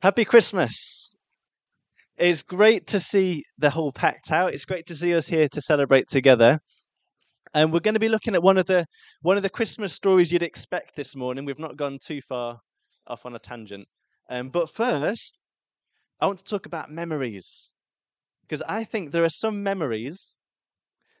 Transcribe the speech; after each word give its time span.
Happy 0.00 0.24
Christmas. 0.24 1.16
It's 2.16 2.44
great 2.44 2.86
to 2.86 3.00
see 3.00 3.42
the 3.58 3.70
whole 3.70 3.90
packed 3.90 4.30
out. 4.30 4.54
It's 4.54 4.64
great 4.64 4.86
to 4.86 4.94
see 4.94 5.12
us 5.12 5.26
here 5.26 5.48
to 5.48 5.60
celebrate 5.60 6.06
together. 6.06 6.60
And 7.52 7.72
we're 7.72 7.80
going 7.80 7.94
to 7.94 8.00
be 8.00 8.08
looking 8.08 8.36
at 8.36 8.42
one 8.42 8.58
of 8.58 8.66
the 8.66 8.86
one 9.22 9.36
of 9.36 9.42
the 9.42 9.50
Christmas 9.50 9.92
stories 9.92 10.32
you'd 10.32 10.44
expect 10.44 10.94
this 10.94 11.16
morning. 11.16 11.44
We've 11.44 11.58
not 11.58 11.76
gone 11.76 11.98
too 12.00 12.20
far 12.20 12.60
off 13.08 13.26
on 13.26 13.34
a 13.34 13.40
tangent. 13.40 13.88
Um, 14.30 14.50
but 14.50 14.70
first, 14.70 15.42
I 16.20 16.26
want 16.26 16.38
to 16.38 16.44
talk 16.44 16.66
about 16.66 16.92
memories. 16.92 17.72
Because 18.42 18.62
I 18.68 18.84
think 18.84 19.10
there 19.10 19.24
are 19.24 19.28
some 19.28 19.64
memories 19.64 20.38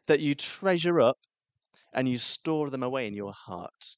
that 0.06 0.20
you 0.20 0.36
treasure 0.36 1.00
up 1.00 1.18
and 1.92 2.08
you 2.08 2.16
store 2.16 2.70
them 2.70 2.84
away 2.84 3.08
in 3.08 3.14
your 3.14 3.32
heart. 3.32 3.96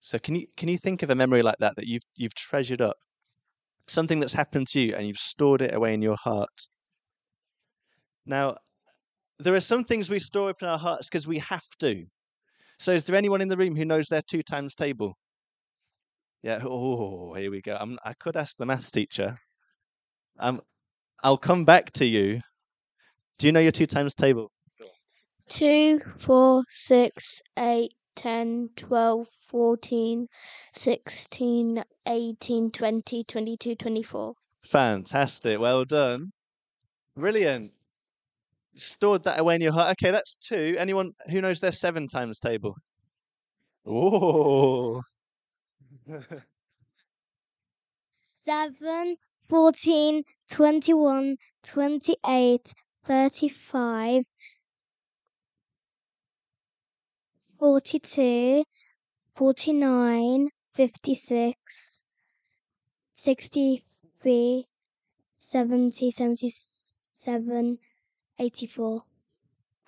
So 0.00 0.18
can 0.18 0.34
you 0.34 0.48
can 0.56 0.68
you 0.68 0.78
think 0.78 1.04
of 1.04 1.10
a 1.10 1.14
memory 1.14 1.42
like 1.42 1.58
that 1.60 1.76
that 1.76 1.86
you've 1.86 2.02
you've 2.16 2.34
treasured 2.34 2.80
up? 2.80 2.96
Something 3.92 4.20
that's 4.20 4.32
happened 4.32 4.68
to 4.68 4.80
you 4.80 4.94
and 4.96 5.06
you've 5.06 5.18
stored 5.18 5.60
it 5.60 5.74
away 5.74 5.92
in 5.92 6.00
your 6.00 6.16
heart. 6.16 6.66
Now, 8.24 8.56
there 9.38 9.54
are 9.54 9.60
some 9.60 9.84
things 9.84 10.08
we 10.08 10.18
store 10.18 10.48
up 10.48 10.62
in 10.62 10.68
our 10.68 10.78
hearts 10.78 11.10
because 11.10 11.26
we 11.26 11.38
have 11.40 11.66
to. 11.80 12.06
So 12.78 12.92
is 12.92 13.04
there 13.04 13.16
anyone 13.16 13.42
in 13.42 13.48
the 13.48 13.56
room 13.56 13.76
who 13.76 13.84
knows 13.84 14.08
their 14.08 14.22
two 14.22 14.42
times 14.42 14.74
table? 14.74 15.18
Yeah. 16.42 16.60
Oh, 16.64 17.34
here 17.34 17.50
we 17.50 17.60
go. 17.60 17.76
I'm, 17.78 17.98
I 18.02 18.14
could 18.14 18.34
ask 18.34 18.56
the 18.56 18.64
maths 18.64 18.90
teacher. 18.90 19.36
Um, 20.38 20.62
I'll 21.22 21.36
come 21.36 21.66
back 21.66 21.92
to 21.92 22.06
you. 22.06 22.40
Do 23.38 23.46
you 23.46 23.52
know 23.52 23.60
your 23.60 23.72
two 23.72 23.86
times 23.86 24.14
table? 24.14 24.50
2, 25.50 26.00
4, 26.18 26.62
6, 26.66 27.40
8, 27.58 27.92
10, 28.14 28.70
12, 28.76 29.28
14, 29.50 30.26
16, 30.72 31.84
18, 32.06 32.70
20, 32.70 33.24
22, 33.24 33.74
24. 33.74 34.34
Fantastic. 34.64 35.58
Well 35.58 35.84
done. 35.84 36.32
Brilliant. 37.16 37.72
Stored 38.74 39.24
that 39.24 39.38
away 39.38 39.56
in 39.56 39.60
your 39.60 39.72
heart. 39.72 39.96
Okay, 40.00 40.10
that's 40.10 40.36
two. 40.36 40.76
Anyone 40.78 41.12
who 41.28 41.40
knows 41.40 41.60
their 41.60 41.72
seven 41.72 42.08
times 42.08 42.38
table? 42.38 42.74
Oh. 43.86 45.02
7, 48.10 49.16
14, 49.48 50.22
21, 50.50 51.36
28, 51.62 52.74
35, 53.04 54.24
42, 57.62 58.64
49, 59.36 60.48
56, 60.74 62.04
63, 63.14 64.68
70, 65.34 66.10
77, 66.12 67.78
84. 68.38 69.04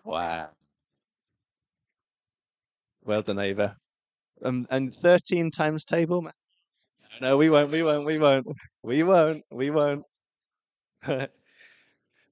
Wow. 0.05 0.55
Well 3.03 3.23
done, 3.23 3.39
Ava. 3.39 3.77
Um, 4.43 4.67
and 4.71 4.95
13 4.95 5.51
times 5.51 5.85
table? 5.85 6.23
Ma- 6.23 6.33
No, 7.21 7.37
we 7.37 7.51
won't, 7.51 7.71
we 7.73 7.83
won't, 7.83 8.07
we 8.07 8.19
won't. 8.19 8.47
We 8.83 9.03
won't, 9.03 9.45
we 9.51 9.71
won't. 9.71 10.05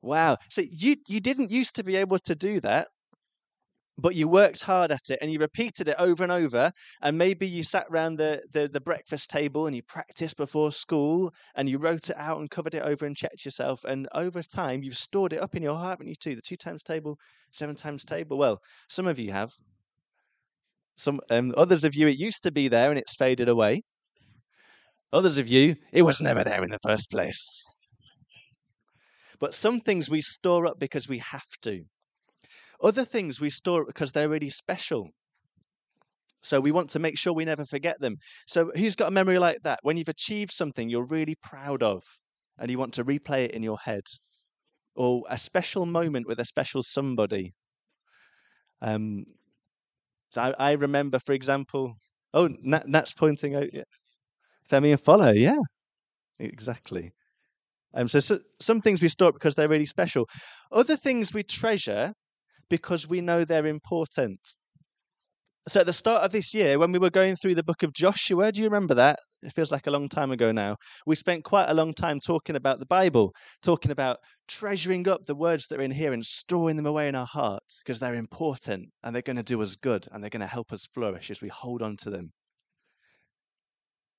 wow. 0.03 0.39
So 0.51 0.63
you 0.63 0.97
you 1.09 1.21
didn't 1.21 1.51
used 1.51 1.75
to 1.77 1.85
be 1.85 1.97
able 1.97 2.19
to 2.21 2.35
do 2.35 2.61
that, 2.61 2.89
but 4.03 4.17
you 4.17 4.27
worked 4.27 4.61
hard 4.63 4.91
at 4.91 5.11
it 5.11 5.19
and 5.23 5.31
you 5.31 5.39
repeated 5.39 5.87
it 5.87 5.95
over 5.99 6.25
and 6.25 6.33
over. 6.33 6.73
And 7.03 7.17
maybe 7.17 7.47
you 7.47 7.63
sat 7.63 7.87
round 7.89 8.19
the, 8.19 8.43
the, 8.53 8.69
the 8.69 8.81
breakfast 8.81 9.31
table 9.31 9.69
and 9.69 9.77
you 9.77 9.83
practiced 9.83 10.37
before 10.37 10.73
school 10.73 11.33
and 11.55 11.69
you 11.69 11.79
wrote 11.79 12.11
it 12.11 12.17
out 12.19 12.41
and 12.41 12.51
covered 12.51 12.75
it 12.75 12.83
over 12.83 13.07
and 13.07 13.17
checked 13.17 13.45
yourself. 13.45 13.85
And 13.85 14.09
over 14.13 14.43
time, 14.43 14.83
you've 14.83 14.97
stored 14.97 15.33
it 15.33 15.41
up 15.41 15.55
in 15.55 15.63
your 15.63 15.77
heart, 15.77 15.93
haven't 15.93 16.09
you, 16.09 16.17
too? 16.17 16.35
The 16.35 16.43
two 16.43 16.57
times 16.57 16.83
table, 16.83 17.17
seven 17.53 17.77
times 17.77 18.05
table. 18.05 18.37
Well, 18.37 18.61
some 18.89 19.07
of 19.07 19.21
you 19.21 19.31
have. 19.31 19.53
Some 20.97 21.21
um, 21.31 21.55
others 21.57 21.85
of 21.85 21.95
you, 21.95 22.09
it 22.09 22.19
used 22.19 22.43
to 22.43 22.51
be 22.51 22.67
there 22.67 22.91
and 22.91 22.99
it's 22.99 23.17
faded 23.17 23.49
away. 23.49 23.83
Others 25.13 25.39
of 25.39 25.47
you, 25.47 25.77
it 25.93 26.03
was 26.03 26.21
never 26.21 26.43
there 26.43 26.65
in 26.65 26.71
the 26.71 26.79
first 26.83 27.09
place. 27.09 27.65
But 29.39 29.55
some 29.55 29.81
things 29.81 30.11
we 30.11 30.21
store 30.21 30.67
up 30.67 30.79
because 30.81 31.09
we 31.09 31.19
have 31.19 31.47
to. 31.63 31.85
Other 32.83 33.05
things 33.05 33.41
we 33.41 33.51
store 33.51 33.85
because 33.85 34.13
they're 34.13 34.29
really 34.29 34.51
special. 34.51 35.11
So 36.43 36.61
we 36.61 36.73
want 36.73 36.91
to 36.91 36.99
make 36.99 37.17
sure 37.17 37.33
we 37.33 37.45
never 37.45 37.65
forget 37.65 38.01
them. 38.01 38.17
So 38.47 38.73
who's 38.75 38.97
got 38.97 39.09
a 39.09 39.13
memory 39.13 39.39
like 39.39 39.63
that? 39.63 39.79
When 39.83 39.97
you've 39.97 40.09
achieved 40.09 40.51
something 40.51 40.89
you're 40.89 41.07
really 41.07 41.37
proud 41.41 41.83
of 41.83 42.03
and 42.59 42.71
you 42.71 42.79
want 42.79 42.95
to 42.95 43.05
replay 43.05 43.45
it 43.45 43.53
in 43.53 43.63
your 43.63 43.79
head. 43.79 44.03
Or 44.95 45.23
a 45.31 45.39
special 45.39 45.87
moment 45.87 46.27
with 46.27 46.41
a 46.41 46.45
special 46.45 46.83
somebody. 46.83 47.55
Um, 48.83 49.25
so 50.31 50.43
I, 50.43 50.55
I 50.59 50.73
remember, 50.73 51.19
for 51.19 51.33
example, 51.33 51.95
oh, 52.35 52.49
Nat, 52.61 52.89
Nat's 52.89 53.13
pointing 53.13 53.55
out. 53.55 53.73
Yeah. 53.73 53.85
Femi 54.71 54.91
and 54.91 55.01
follow, 55.01 55.31
yeah, 55.31 55.61
exactly. 56.39 57.13
Um, 57.95 58.09
so, 58.09 58.21
so 58.21 58.39
some 58.59 58.81
things 58.81 59.03
we 59.03 59.09
store 59.09 59.33
because 59.33 59.55
they're 59.55 59.69
really 59.69 59.87
special. 59.87 60.27
Other 60.71 60.97
things 60.97 61.35
we 61.35 61.43
treasure 61.43 62.15
because 62.69 63.09
we 63.09 63.21
know 63.21 63.45
they're 63.45 63.67
important. 63.67 64.41
So 65.69 65.81
at 65.81 65.87
the 65.87 65.93
start 65.93 66.25
of 66.25 66.33
this 66.33 66.53
year, 66.55 66.79
when 66.79 66.91
we 66.91 66.99
were 66.99 67.11
going 67.11 67.37
through 67.37 67.55
the 67.55 67.63
book 67.63 67.85
of 67.85 67.93
Joshua, 67.93 68.51
do 68.51 68.61
you 68.61 68.67
remember 68.67 68.95
that? 68.95 69.21
It 69.43 69.53
feels 69.53 69.71
like 69.71 69.87
a 69.87 69.93
long 69.93 70.09
time 70.09 70.33
ago 70.33 70.51
now. 70.51 70.77
We 71.07 71.15
spent 71.15 71.45
quite 71.45 71.69
a 71.69 71.75
long 71.75 71.95
time 71.95 72.19
talking 72.19 72.57
about 72.57 72.81
the 72.81 72.87
Bible, 72.87 73.33
talking 73.63 73.93
about 73.93 74.19
treasuring 74.49 75.07
up 75.07 75.25
the 75.25 75.37
words 75.37 75.69
that 75.69 75.79
are 75.79 75.83
in 75.83 75.93
here 75.93 76.13
and 76.13 76.25
storing 76.25 76.77
them 76.77 76.87
away 76.87 77.07
in 77.07 77.15
our 77.15 77.27
hearts 77.27 77.81
because 77.85 78.01
they're 78.01 78.17
important 78.17 78.89
and 79.05 79.15
they're 79.15 79.23
going 79.23 79.37
to 79.37 79.43
do 79.45 79.63
us 79.63 79.77
good 79.77 80.07
and 80.11 80.23
they're 80.23 80.31
going 80.31 80.41
to 80.41 80.47
help 80.47 80.73
us 80.73 80.89
flourish 80.95 81.31
as 81.31 81.41
we 81.41 81.49
hold 81.49 81.81
on 81.81 81.97
to 81.99 82.11
them. 82.11 82.33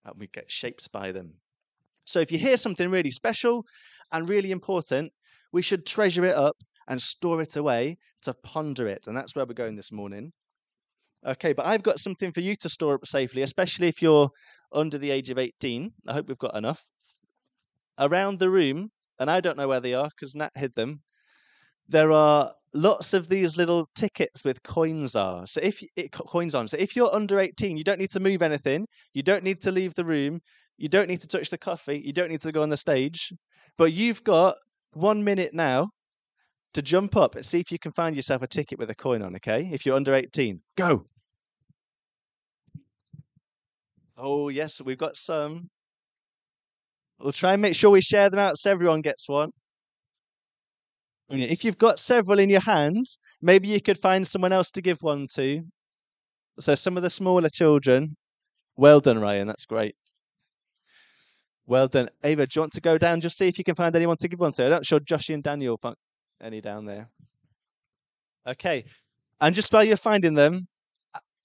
And 0.05 0.15
we 0.17 0.27
get 0.27 0.49
shaped 0.49 0.89
by 0.93 1.11
them. 1.11 1.33
So 2.05 2.19
if 2.19 2.31
you 2.31 2.37
hear 2.37 2.57
something 2.57 2.89
really 2.89 3.11
special 3.11 3.65
and 4.13 4.29
really 4.29 4.51
important, 4.51 5.11
we 5.51 5.61
should 5.61 5.85
treasure 5.85 6.25
it 6.25 6.35
up 6.35 6.55
and 6.88 7.01
store 7.01 7.41
it 7.41 7.55
away 7.55 7.97
to 8.23 8.33
ponder 8.44 8.88
it. 8.88 9.07
And 9.07 9.16
that's 9.16 9.35
where 9.35 9.45
we're 9.45 9.53
going 9.53 9.75
this 9.75 9.91
morning. 9.91 10.31
Okay, 11.25 11.53
but 11.53 11.66
I've 11.66 11.83
got 11.83 11.99
something 11.99 12.31
for 12.31 12.41
you 12.41 12.55
to 12.57 12.69
store 12.69 12.95
up 12.95 13.05
safely, 13.05 13.44
especially 13.44 13.88
if 13.88 14.01
you're 14.01 14.29
under 14.73 14.97
the 14.97 15.11
age 15.11 15.29
of 15.29 15.38
18. 15.38 15.91
I 16.07 16.13
hope 16.13 16.27
we've 16.27 16.38
got 16.38 16.57
enough. 16.57 16.81
Around 17.97 18.39
the 18.39 18.49
room, 18.49 18.89
and 19.19 19.31
I 19.31 19.39
don't 19.39 19.57
know 19.57 19.67
where 19.67 19.79
they 19.79 19.93
are 19.93 20.09
because 20.09 20.35
Nat 20.35 20.51
hid 20.55 20.75
them, 20.75 21.01
there 21.88 22.11
are 22.11 22.51
lots 22.73 23.13
of 23.13 23.29
these 23.29 23.57
little 23.57 23.88
tickets 23.95 24.43
with 24.43 24.63
coins 24.63 25.16
are. 25.16 25.45
So 25.45 25.61
if 25.61 25.81
it 25.95 26.11
coins 26.11 26.55
on. 26.55 26.67
So 26.67 26.77
if 26.77 26.95
you're 26.95 27.13
under 27.13 27.39
18, 27.39 27.77
you 27.77 27.83
don't 27.83 27.99
need 27.99 28.09
to 28.11 28.19
move 28.19 28.41
anything. 28.41 28.88
You 29.13 29.23
don't 29.23 29.43
need 29.43 29.61
to 29.61 29.72
leave 29.72 29.93
the 29.93 30.05
room. 30.05 30.39
You 30.77 30.89
don't 30.89 31.07
need 31.07 31.22
to 31.22 31.27
touch 31.27 31.49
the 31.49 31.57
coffee. 31.57 32.01
You 32.03 32.13
don't 32.13 32.29
need 32.29 32.41
to 32.41 32.51
go 32.51 32.63
on 32.63 32.69
the 32.69 32.77
stage. 32.77 33.31
But 33.77 33.93
you've 33.93 34.23
got 34.23 34.55
one 34.93 35.23
minute 35.23 35.53
now 35.53 35.89
to 36.73 36.81
jump 36.81 37.16
up 37.16 37.35
and 37.35 37.45
see 37.45 37.59
if 37.59 37.72
you 37.72 37.79
can 37.79 37.91
find 37.91 38.16
yourself 38.16 38.41
a 38.41 38.47
ticket 38.47 38.79
with 38.79 38.89
a 38.89 38.95
coin 38.95 39.22
on, 39.22 39.35
okay? 39.35 39.69
If 39.72 39.85
you're 39.85 39.95
under 39.95 40.13
18, 40.13 40.59
go. 40.75 41.06
Oh, 44.17 44.50
yes, 44.50 44.81
we've 44.84 44.97
got 44.97 45.17
some. 45.17 45.69
We'll 47.19 47.31
try 47.31 47.53
and 47.53 47.61
make 47.61 47.75
sure 47.75 47.91
we 47.91 48.01
share 48.01 48.29
them 48.29 48.39
out 48.39 48.57
so 48.57 48.72
everyone 48.72 49.01
gets 49.01 49.29
one. 49.29 49.51
If 51.29 51.63
you've 51.63 51.78
got 51.78 52.00
several 52.00 52.38
in 52.38 52.50
your 52.50 52.61
hands, 52.61 53.17
maybe 53.41 53.67
you 53.67 53.81
could 53.81 53.97
find 53.97 54.28
someone 54.28 54.51
else 54.51 54.69
to 54.72 54.81
give 54.81 54.97
one 55.01 55.28
to. 55.35 55.63
So, 56.59 56.75
some 56.75 56.97
of 56.97 57.03
the 57.03 57.09
smaller 57.09 57.50
children. 57.50 58.16
Well 58.75 59.00
done, 59.00 59.19
Ryan. 59.19 59.47
That's 59.47 59.66
great. 59.66 59.95
Well 61.66 61.88
done. 61.88 62.09
Ava, 62.23 62.45
do 62.45 62.57
you 62.57 62.61
want 62.61 62.73
to 62.73 62.81
go 62.81 62.97
down 62.97 63.22
just 63.22 63.37
see 63.37 63.47
if 63.47 63.58
you 63.58 63.64
can 63.64 63.75
find 63.75 63.96
anyone 63.96 64.17
to 64.17 64.28
give 64.28 64.40
one 64.40 64.52
to? 64.53 64.66
I'm 64.66 64.70
not 64.70 64.85
sure 64.85 64.99
Joshy 64.99 65.34
and 65.34 65.41
Daniel 65.41 65.79
any 66.41 66.62
down 66.62 66.85
there. 66.85 67.09
Okay. 68.47 68.85
And 69.41 69.56
just 69.56 69.72
while 69.74 69.84
you're 69.84 69.97
finding 69.97 70.35
them, 70.35 70.68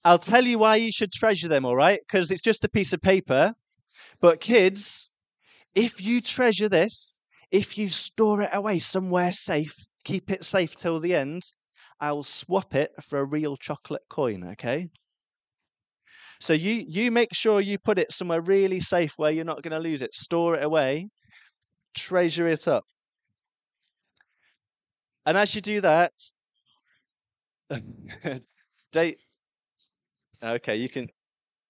I'll 0.05 0.19
tell 0.19 0.45
you 0.45 0.59
why 0.59 0.77
you 0.77 0.93
should 0.93 1.13
treasure 1.13 1.49
them, 1.49 1.65
all 1.65 1.77
right? 1.77 2.01
Because 2.07 2.31
it's 2.31 2.43
just 2.43 2.65
a 2.65 2.69
piece 2.69 2.93
of 2.93 3.03
paper. 3.03 3.55
But 4.21 4.41
kids, 4.41 5.11
if 5.75 6.03
you 6.03 6.21
treasure 6.21 6.69
this, 6.69 7.21
if 7.51 7.77
you 7.79 7.89
store 7.89 8.43
it 8.43 8.51
away 8.53 8.79
somewhere 8.79 9.33
safe, 9.33 9.75
keep 10.05 10.31
it 10.31 10.45
safe 10.45 10.75
till 10.77 11.01
the 11.01 11.15
end, 11.15 11.43
I'll 12.01 12.23
swap 12.23 12.75
it 12.75 12.93
for 13.03 13.19
a 13.19 13.25
real 13.25 13.57
chocolate 13.57 14.03
coin, 14.09 14.45
okay? 14.53 14.89
So 16.41 16.53
you 16.53 16.85
you 16.87 17.11
make 17.11 17.35
sure 17.35 17.61
you 17.61 17.79
put 17.79 17.99
it 17.99 18.13
somewhere 18.13 18.41
really 18.41 18.81
safe 18.81 19.15
where 19.17 19.33
you're 19.33 19.45
not 19.45 19.63
going 19.63 19.73
to 19.73 19.89
lose 19.89 20.03
it. 20.03 20.15
Store 20.15 20.55
it 20.55 20.63
away, 20.63 21.09
treasure 21.97 22.47
it 22.47 22.69
up. 22.69 22.85
And 25.29 25.37
as 25.37 25.55
you 25.55 25.61
do 25.61 25.83
that, 25.83 26.13
Dave, 28.93 29.17
okay, 30.43 30.77
you 30.77 30.89
can. 30.89 31.09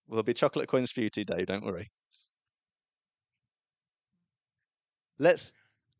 There'll 0.08 0.22
be 0.22 0.32
chocolate 0.32 0.68
coins 0.68 0.92
for 0.92 1.00
you 1.00 1.10
too, 1.10 1.24
Dave. 1.24 1.46
Don't 1.46 1.64
worry. 1.64 1.90
let's 5.18 5.52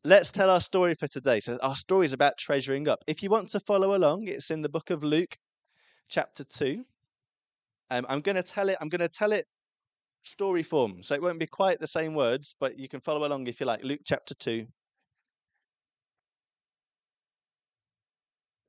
let's 0.05 0.31
tell 0.31 0.51
our 0.51 0.61
story 0.61 0.95
for 0.95 1.09
today. 1.09 1.41
So 1.41 1.59
our 1.61 1.75
story 1.75 2.07
is 2.07 2.13
about 2.13 2.39
treasuring 2.39 2.89
up. 2.89 3.03
If 3.07 3.23
you 3.23 3.31
want 3.31 3.49
to 3.49 3.61
follow 3.61 3.97
along, 3.97 4.29
it's 4.29 4.53
in 4.53 4.63
the 4.63 4.69
book 4.69 4.91
of 4.91 5.03
Luke, 5.03 5.37
chapter 6.09 6.45
two. 6.45 6.85
Um, 7.91 8.07
I'm 8.09 8.21
going 8.21 8.37
to 8.37 8.43
tell 8.43 8.69
it. 8.69 8.77
I'm 8.81 8.89
going 8.89 9.01
to 9.01 9.09
tell 9.09 9.33
it 9.33 9.47
story 10.23 10.63
form, 10.63 11.03
so 11.03 11.15
it 11.15 11.23
won't 11.23 11.41
be 11.41 11.47
quite 11.47 11.81
the 11.81 11.87
same 11.87 12.15
words, 12.15 12.55
but 12.61 12.79
you 12.79 12.89
can 12.89 13.01
follow 13.01 13.27
along 13.27 13.47
if 13.47 13.61
you 13.61 13.67
like. 13.67 13.83
Luke 13.83 14.03
chapter 14.05 14.35
two, 14.35 14.67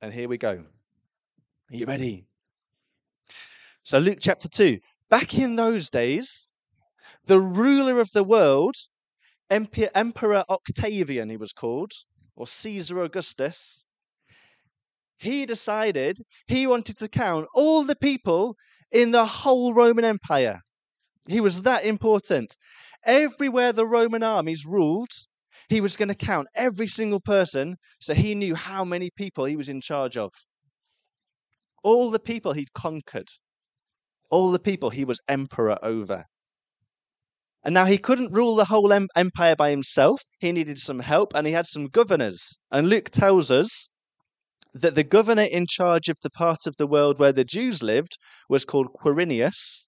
and 0.02 0.12
here 0.12 0.28
we 0.28 0.38
go. 0.38 0.64
Are 1.70 1.76
you 1.76 1.86
ready? 1.86 2.26
So 3.82 3.98
Luke 3.98 4.18
chapter 4.20 4.48
two. 4.48 4.78
Back 5.08 5.36
in 5.38 5.56
those 5.56 5.90
days, 5.90 6.52
the 7.26 7.40
ruler 7.40 7.98
of 7.98 8.12
the 8.12 8.24
world 8.24 8.76
Emperor 9.50 10.44
Octavian, 10.48 11.28
he 11.28 11.36
was 11.36 11.52
called, 11.52 11.92
or 12.36 12.46
Caesar 12.46 13.02
Augustus, 13.02 13.84
he 15.18 15.44
decided 15.44 16.18
he 16.46 16.66
wanted 16.66 16.96
to 16.98 17.08
count 17.08 17.48
all 17.54 17.84
the 17.84 17.96
people 17.96 18.56
in 18.90 19.10
the 19.10 19.26
whole 19.26 19.74
Roman 19.74 20.04
Empire. 20.04 20.60
He 21.26 21.40
was 21.40 21.62
that 21.62 21.84
important. 21.84 22.56
Everywhere 23.04 23.72
the 23.72 23.86
Roman 23.86 24.22
armies 24.22 24.64
ruled, 24.64 25.10
he 25.70 25.80
was 25.80 25.96
going 25.96 26.08
to 26.08 26.14
count 26.14 26.48
every 26.54 26.88
single 26.88 27.20
person 27.20 27.76
so 28.00 28.12
he 28.12 28.34
knew 28.34 28.56
how 28.56 28.84
many 28.84 29.08
people 29.16 29.44
he 29.44 29.56
was 29.56 29.68
in 29.68 29.80
charge 29.80 30.16
of. 30.16 30.32
All 31.84 32.10
the 32.10 32.18
people 32.18 32.52
he'd 32.52 32.72
conquered, 32.74 33.28
all 34.30 34.50
the 34.50 34.58
people 34.58 34.90
he 34.90 35.04
was 35.04 35.20
emperor 35.28 35.78
over. 35.82 36.24
And 37.62 37.72
now 37.72 37.84
he 37.84 37.98
couldn't 37.98 38.32
rule 38.32 38.56
the 38.56 38.64
whole 38.64 38.92
em- 38.92 39.08
empire 39.14 39.54
by 39.54 39.70
himself. 39.70 40.22
He 40.40 40.50
needed 40.50 40.78
some 40.78 41.00
help 41.00 41.32
and 41.34 41.46
he 41.46 41.52
had 41.52 41.66
some 41.66 41.86
governors. 41.86 42.58
And 42.70 42.88
Luke 42.88 43.10
tells 43.10 43.50
us 43.50 43.88
that 44.74 44.94
the 44.94 45.04
governor 45.04 45.42
in 45.42 45.66
charge 45.68 46.08
of 46.08 46.16
the 46.22 46.30
part 46.30 46.66
of 46.66 46.76
the 46.78 46.86
world 46.86 47.18
where 47.18 47.32
the 47.32 47.44
Jews 47.44 47.82
lived 47.82 48.18
was 48.48 48.64
called 48.64 48.94
Quirinius. 48.94 49.86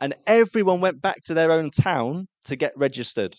And 0.00 0.14
everyone 0.26 0.80
went 0.80 1.00
back 1.00 1.18
to 1.26 1.34
their 1.34 1.52
own 1.52 1.70
town 1.70 2.26
to 2.44 2.56
get 2.56 2.72
registered. 2.76 3.36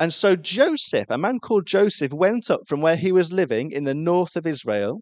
And 0.00 0.12
so 0.12 0.36
Joseph, 0.36 1.10
a 1.10 1.18
man 1.18 1.38
called 1.38 1.66
Joseph, 1.66 2.12
went 2.12 2.50
up 2.50 2.60
from 2.68 2.80
where 2.80 2.96
he 2.96 3.12
was 3.12 3.32
living 3.32 3.70
in 3.70 3.84
the 3.84 3.94
north 3.94 4.36
of 4.36 4.46
Israel, 4.46 5.00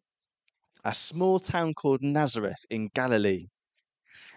a 0.85 0.93
small 0.93 1.39
town 1.39 1.73
called 1.75 2.03
Nazareth 2.03 2.65
in 2.71 2.91
Galilee 2.95 3.47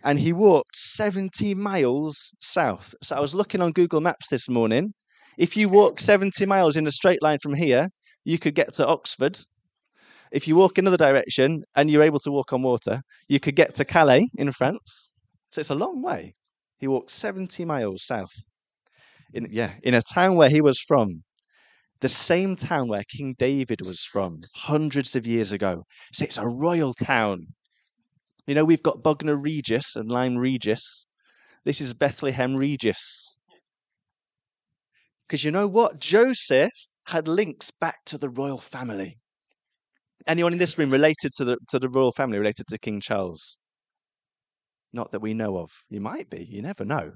and 0.06 0.20
he 0.20 0.32
walked 0.32 0.76
70 0.76 1.56
miles 1.56 2.32
south. 2.40 2.94
So 3.02 3.16
I 3.16 3.20
was 3.20 3.34
looking 3.34 3.62
on 3.62 3.72
Google 3.72 4.02
Maps 4.02 4.28
this 4.30 4.48
morning. 4.48 4.94
If 5.38 5.58
you 5.58 5.68
walk 5.68 6.00
70 6.00 6.46
miles 6.46 6.78
in 6.78 6.88
a 6.88 6.92
straight 6.92 7.22
line 7.24 7.40
from 7.42 7.56
here, 7.56 7.90
you 8.24 8.38
could 8.38 8.54
get 8.54 8.72
to 8.74 8.88
Oxford. 8.88 9.38
If 10.32 10.48
you 10.48 10.56
walk 10.56 10.78
another 10.78 10.98
direction 10.98 11.64
and 11.76 11.90
you're 11.90 12.04
able 12.04 12.20
to 12.20 12.32
walk 12.32 12.54
on 12.54 12.62
water, 12.62 13.02
you 13.28 13.40
could 13.40 13.56
get 13.56 13.74
to 13.76 13.86
Calais 13.86 14.30
in 14.38 14.52
France. 14.52 15.16
So 15.50 15.60
it's 15.60 15.72
a 15.72 15.76
long 15.76 16.04
way. 16.04 16.36
He 16.78 16.88
walked 16.88 17.12
70 17.12 17.66
miles 17.66 18.06
south. 18.06 18.34
In, 19.34 19.48
yeah, 19.52 19.74
in 19.84 19.94
a 19.94 20.02
town 20.02 20.36
where 20.38 20.50
he 20.50 20.62
was 20.62 20.80
from, 20.80 21.24
the 22.02 22.10
same 22.10 22.56
town 22.56 22.88
where 22.88 23.04
King 23.10 23.36
David 23.38 23.82
was 23.82 24.02
from 24.02 24.42
hundreds 24.56 25.16
of 25.16 25.26
years 25.26 25.52
ago. 25.52 25.84
So 26.14 26.24
it's 26.24 26.38
a 26.38 26.48
royal 26.48 26.94
town. 26.94 27.48
You 28.48 28.56
know, 28.56 28.66
we've 28.66 28.84
got 28.84 29.02
Bognor 29.02 29.38
Regis 29.38 29.96
and 29.96 30.12
Lyme 30.12 30.38
Regis. 30.38 31.08
This 31.64 31.82
is 31.82 31.94
Bethlehem 31.94 32.56
Regis. 32.56 33.36
Because 35.28 35.44
you 35.44 35.52
know 35.52 35.68
what? 35.68 36.00
Joseph 36.00 36.70
had 37.08 37.28
links 37.28 37.72
back 37.72 38.06
to 38.06 38.18
the 38.18 38.30
royal 38.30 38.60
family. 38.60 39.18
Anyone 40.28 40.54
in 40.54 40.60
this 40.60 40.78
room 40.78 40.92
related 40.92 41.32
to 41.38 41.46
the, 41.46 41.58
to 41.70 41.80
the 41.80 41.90
royal 41.90 42.12
family, 42.12 42.38
related 42.38 42.68
to 42.68 42.78
King 42.78 43.00
Charles? 43.00 43.58
Not 44.94 45.12
that 45.12 45.22
we 45.22 45.34
know 45.34 45.58
of. 45.58 45.72
You 45.90 46.02
might 46.02 46.30
be, 46.30 46.48
you 46.50 46.62
never 46.62 46.86
know. 46.86 47.14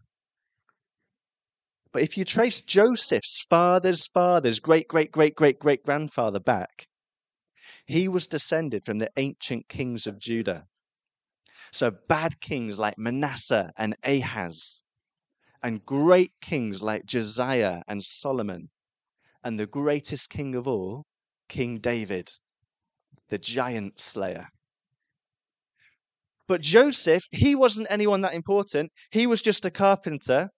But 1.91 2.03
if 2.03 2.18
you 2.18 2.24
trace 2.24 2.62
Joseph's 2.62 3.44
father's 3.50 4.07
father's 4.07 4.59
great, 4.59 4.88
great, 4.88 5.12
great, 5.12 5.36
great, 5.36 5.59
great 5.59 5.83
grandfather 5.83 6.39
back, 6.39 6.88
he 7.86 8.07
was 8.07 8.27
descended 8.27 8.86
from 8.86 9.00
the 9.00 9.09
ancient 9.18 9.68
kings 9.68 10.06
of 10.06 10.19
Judah. 10.19 10.68
So 11.71 11.91
bad 11.91 12.39
kings 12.39 12.77
like 12.77 12.97
Manasseh 12.97 13.71
and 13.75 13.95
Ahaz, 14.03 14.83
and 15.63 15.86
great 15.86 16.31
kings 16.41 16.83
like 16.83 17.06
Josiah 17.06 17.81
and 17.88 18.03
Solomon, 18.03 18.69
and 19.44 19.59
the 19.59 19.65
greatest 19.65 20.30
king 20.30 20.53
of 20.53 20.68
all, 20.68 21.06
King 21.47 21.80
David, 21.80 22.30
the 23.30 23.39
giant 23.39 24.00
slayer. 24.00 24.50
But 26.47 26.62
Joseph, 26.62 27.24
he 27.31 27.56
wasn't 27.56 27.88
anyone 27.89 28.21
that 28.21 28.33
important. 28.33 28.91
He 29.12 29.25
was 29.25 29.41
just 29.41 29.65
a 29.65 29.71
carpenter 29.71 30.50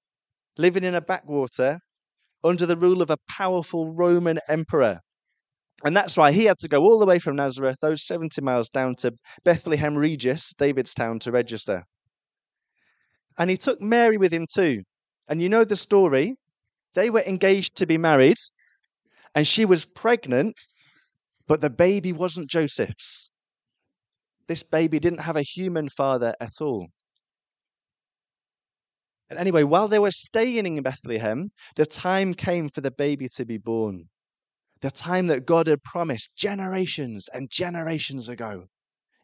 living 0.58 0.84
in 0.84 0.96
a 0.96 1.02
backwater 1.02 1.80
under 2.44 2.66
the 2.66 2.76
rule 2.76 3.02
of 3.02 3.10
a 3.10 3.18
powerful 3.30 3.94
Roman 3.94 4.40
emperor. 4.48 5.00
And 5.84 5.96
that's 5.98 6.18
why 6.18 6.32
he 6.32 6.46
had 6.46 6.60
to 6.60 6.68
go 6.68 6.84
all 6.84 7.00
the 7.00 7.06
way 7.06 7.20
from 7.20 7.36
Nazareth, 7.36 7.78
those 7.82 8.06
70 8.06 8.42
miles 8.42 8.70
down 8.70 8.96
to 8.98 9.14
Bethlehem 9.44 9.98
Regis, 9.98 10.54
David's 10.58 10.94
town, 10.94 11.20
to 11.20 11.32
register. 11.32 11.84
And 13.38 13.50
he 13.50 13.58
took 13.58 13.82
Mary 13.82 14.18
with 14.18 14.32
him 14.32 14.46
too. 14.52 14.84
And 15.28 15.42
you 15.42 15.50
know 15.50 15.64
the 15.64 15.76
story. 15.76 16.36
They 16.94 17.10
were 17.10 17.22
engaged 17.22 17.78
to 17.78 17.86
be 17.86 17.98
married, 17.98 18.38
and 19.34 19.48
she 19.48 19.64
was 19.64 19.86
pregnant, 19.86 20.56
but 21.48 21.62
the 21.62 21.70
baby 21.70 22.12
wasn't 22.12 22.50
Joseph's. 22.50 23.32
This 24.48 24.64
baby 24.64 25.00
didn't 25.00 25.22
have 25.22 25.38
a 25.38 25.42
human 25.42 25.88
father 25.88 26.34
at 26.42 26.60
all. 26.60 26.88
And 29.32 29.40
anyway, 29.40 29.64
while 29.64 29.88
they 29.88 29.98
were 29.98 30.12
staying 30.12 30.78
in 30.78 30.84
Bethlehem, 30.84 31.52
the 31.78 31.86
time 31.86 32.34
came 32.34 32.70
for 32.70 32.82
the 32.82 32.92
baby 32.92 33.30
to 33.38 33.46
be 33.46 33.58
born 33.58 34.10
the 34.82 34.92
time 34.92 35.28
that 35.28 35.46
God 35.46 35.68
had 35.68 35.84
promised 35.84 36.36
generations 36.36 37.30
and 37.34 37.50
generations 37.50 38.28
ago. 38.28 38.66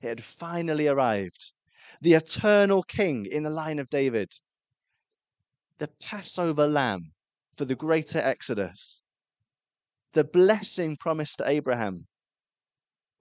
It 0.02 0.08
had 0.08 0.24
finally 0.24 0.88
arrived. 0.88 1.52
The 2.00 2.14
eternal 2.14 2.84
king 2.84 3.26
in 3.26 3.44
the 3.44 3.50
line 3.50 3.80
of 3.80 3.90
David, 3.90 4.30
the 5.80 5.90
Passover 6.02 6.68
lamb 6.68 7.12
for 7.58 7.66
the 7.66 7.76
greater 7.76 8.20
Exodus, 8.20 9.04
the 10.14 10.24
blessing 10.24 10.96
promised 10.96 11.40
to 11.40 11.50
Abraham, 11.50 12.08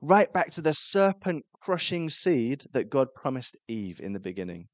right 0.01 0.33
back 0.33 0.51
to 0.51 0.61
the 0.61 0.73
serpent 0.73 1.47
crushing 1.59 2.11
seed 2.11 2.63
that 2.73 2.91
God 2.91 3.09
promised 3.13 3.57
Eve 3.67 4.01
in 4.01 4.13
the 4.13 4.21
beginning. 4.21 4.69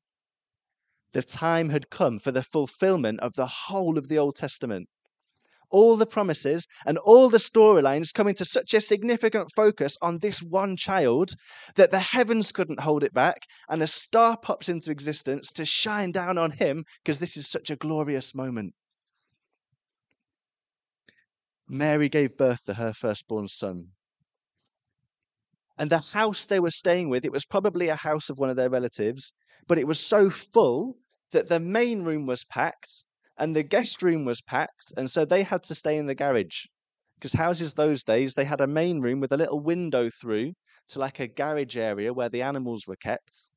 The 1.12 1.22
time 1.22 1.68
had 1.68 1.90
come 1.90 2.18
for 2.18 2.30
the 2.32 2.42
fulfillment 2.42 3.20
of 3.20 3.34
the 3.34 3.46
whole 3.46 3.98
of 3.98 4.08
the 4.08 4.18
Old 4.18 4.36
Testament 4.36 4.88
all 5.72 5.96
the 5.96 6.06
promises 6.06 6.68
and 6.86 6.98
all 6.98 7.28
the 7.28 7.38
storylines 7.38 8.12
coming 8.12 8.34
to 8.34 8.44
such 8.44 8.74
a 8.74 8.80
significant 8.80 9.50
focus 9.50 9.96
on 10.00 10.18
this 10.18 10.40
one 10.40 10.76
child 10.76 11.34
that 11.74 11.90
the 11.90 11.98
heavens 11.98 12.52
couldn't 12.52 12.80
hold 12.80 13.02
it 13.02 13.14
back 13.14 13.46
and 13.68 13.82
a 13.82 13.86
star 13.86 14.36
pops 14.36 14.68
into 14.68 14.90
existence 14.90 15.50
to 15.50 15.64
shine 15.64 16.12
down 16.12 16.38
on 16.38 16.52
him 16.52 16.84
because 17.02 17.18
this 17.18 17.36
is 17.36 17.48
such 17.48 17.70
a 17.70 17.76
glorious 17.76 18.34
moment. 18.34 18.74
Mary 21.66 22.08
gave 22.08 22.36
birth 22.36 22.64
to 22.64 22.74
her 22.74 22.92
firstborn 22.92 23.48
son. 23.48 23.88
And 25.78 25.88
the 25.88 26.04
house 26.12 26.44
they 26.44 26.60
were 26.60 26.70
staying 26.70 27.08
with, 27.08 27.24
it 27.24 27.32
was 27.32 27.46
probably 27.46 27.88
a 27.88 27.96
house 27.96 28.28
of 28.28 28.38
one 28.38 28.50
of 28.50 28.56
their 28.56 28.68
relatives, 28.68 29.32
but 29.66 29.78
it 29.78 29.86
was 29.86 30.00
so 30.00 30.30
full 30.30 30.96
that 31.32 31.48
the 31.48 31.60
main 31.60 32.02
room 32.02 32.26
was 32.26 32.44
packed 32.44 33.04
and 33.38 33.56
the 33.56 33.62
guest 33.62 34.02
room 34.02 34.24
was 34.24 34.40
packed, 34.42 34.92
and 34.96 35.10
so 35.10 35.24
they 35.24 35.42
had 35.42 35.62
to 35.64 35.74
stay 35.74 35.96
in 35.96 36.06
the 36.06 36.14
garage. 36.14 36.66
Because 37.16 37.32
houses 37.32 37.74
those 37.74 38.02
days, 38.02 38.34
they 38.34 38.44
had 38.44 38.60
a 38.60 38.66
main 38.66 39.00
room 39.00 39.20
with 39.20 39.32
a 39.32 39.36
little 39.36 39.60
window 39.60 40.10
through 40.10 40.52
to 40.88 40.98
like 40.98 41.20
a 41.20 41.28
garage 41.28 41.76
area 41.76 42.12
where 42.12 42.28
the 42.28 42.42
animals 42.42 42.86
were 42.86 42.96
kept. 42.96 43.52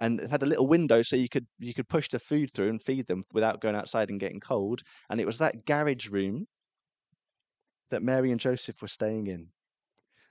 And 0.00 0.20
it 0.20 0.30
had 0.30 0.42
a 0.42 0.46
little 0.46 0.66
window 0.66 1.02
so 1.02 1.14
you 1.14 1.28
could 1.28 1.46
you 1.58 1.74
could 1.74 1.88
push 1.88 2.08
the 2.08 2.18
food 2.18 2.50
through 2.52 2.70
and 2.70 2.82
feed 2.82 3.06
them 3.06 3.22
without 3.32 3.60
going 3.60 3.76
outside 3.76 4.10
and 4.10 4.18
getting 4.18 4.40
cold. 4.40 4.80
And 5.08 5.20
it 5.20 5.26
was 5.26 5.38
that 5.38 5.66
garage 5.66 6.08
room 6.08 6.46
that 7.90 8.02
Mary 8.02 8.30
and 8.30 8.40
Joseph 8.40 8.80
were 8.80 8.88
staying 8.88 9.26
in. 9.26 9.48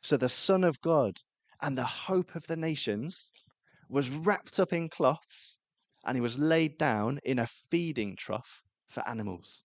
So 0.01 0.17
the 0.17 0.29
Son 0.29 0.63
of 0.63 0.81
God 0.81 1.17
and 1.61 1.77
the 1.77 1.83
hope 1.83 2.35
of 2.35 2.47
the 2.47 2.57
nations 2.57 3.31
was 3.89 4.09
wrapped 4.09 4.59
up 4.59 4.71
in 4.71 4.87
cloths 4.87 5.59
and 6.05 6.15
he 6.15 6.21
was 6.21 6.39
laid 6.39 6.77
down 6.77 7.19
in 7.23 7.39
a 7.39 7.47
feeding 7.47 8.15
trough 8.15 8.63
for 8.87 9.07
animals. 9.07 9.63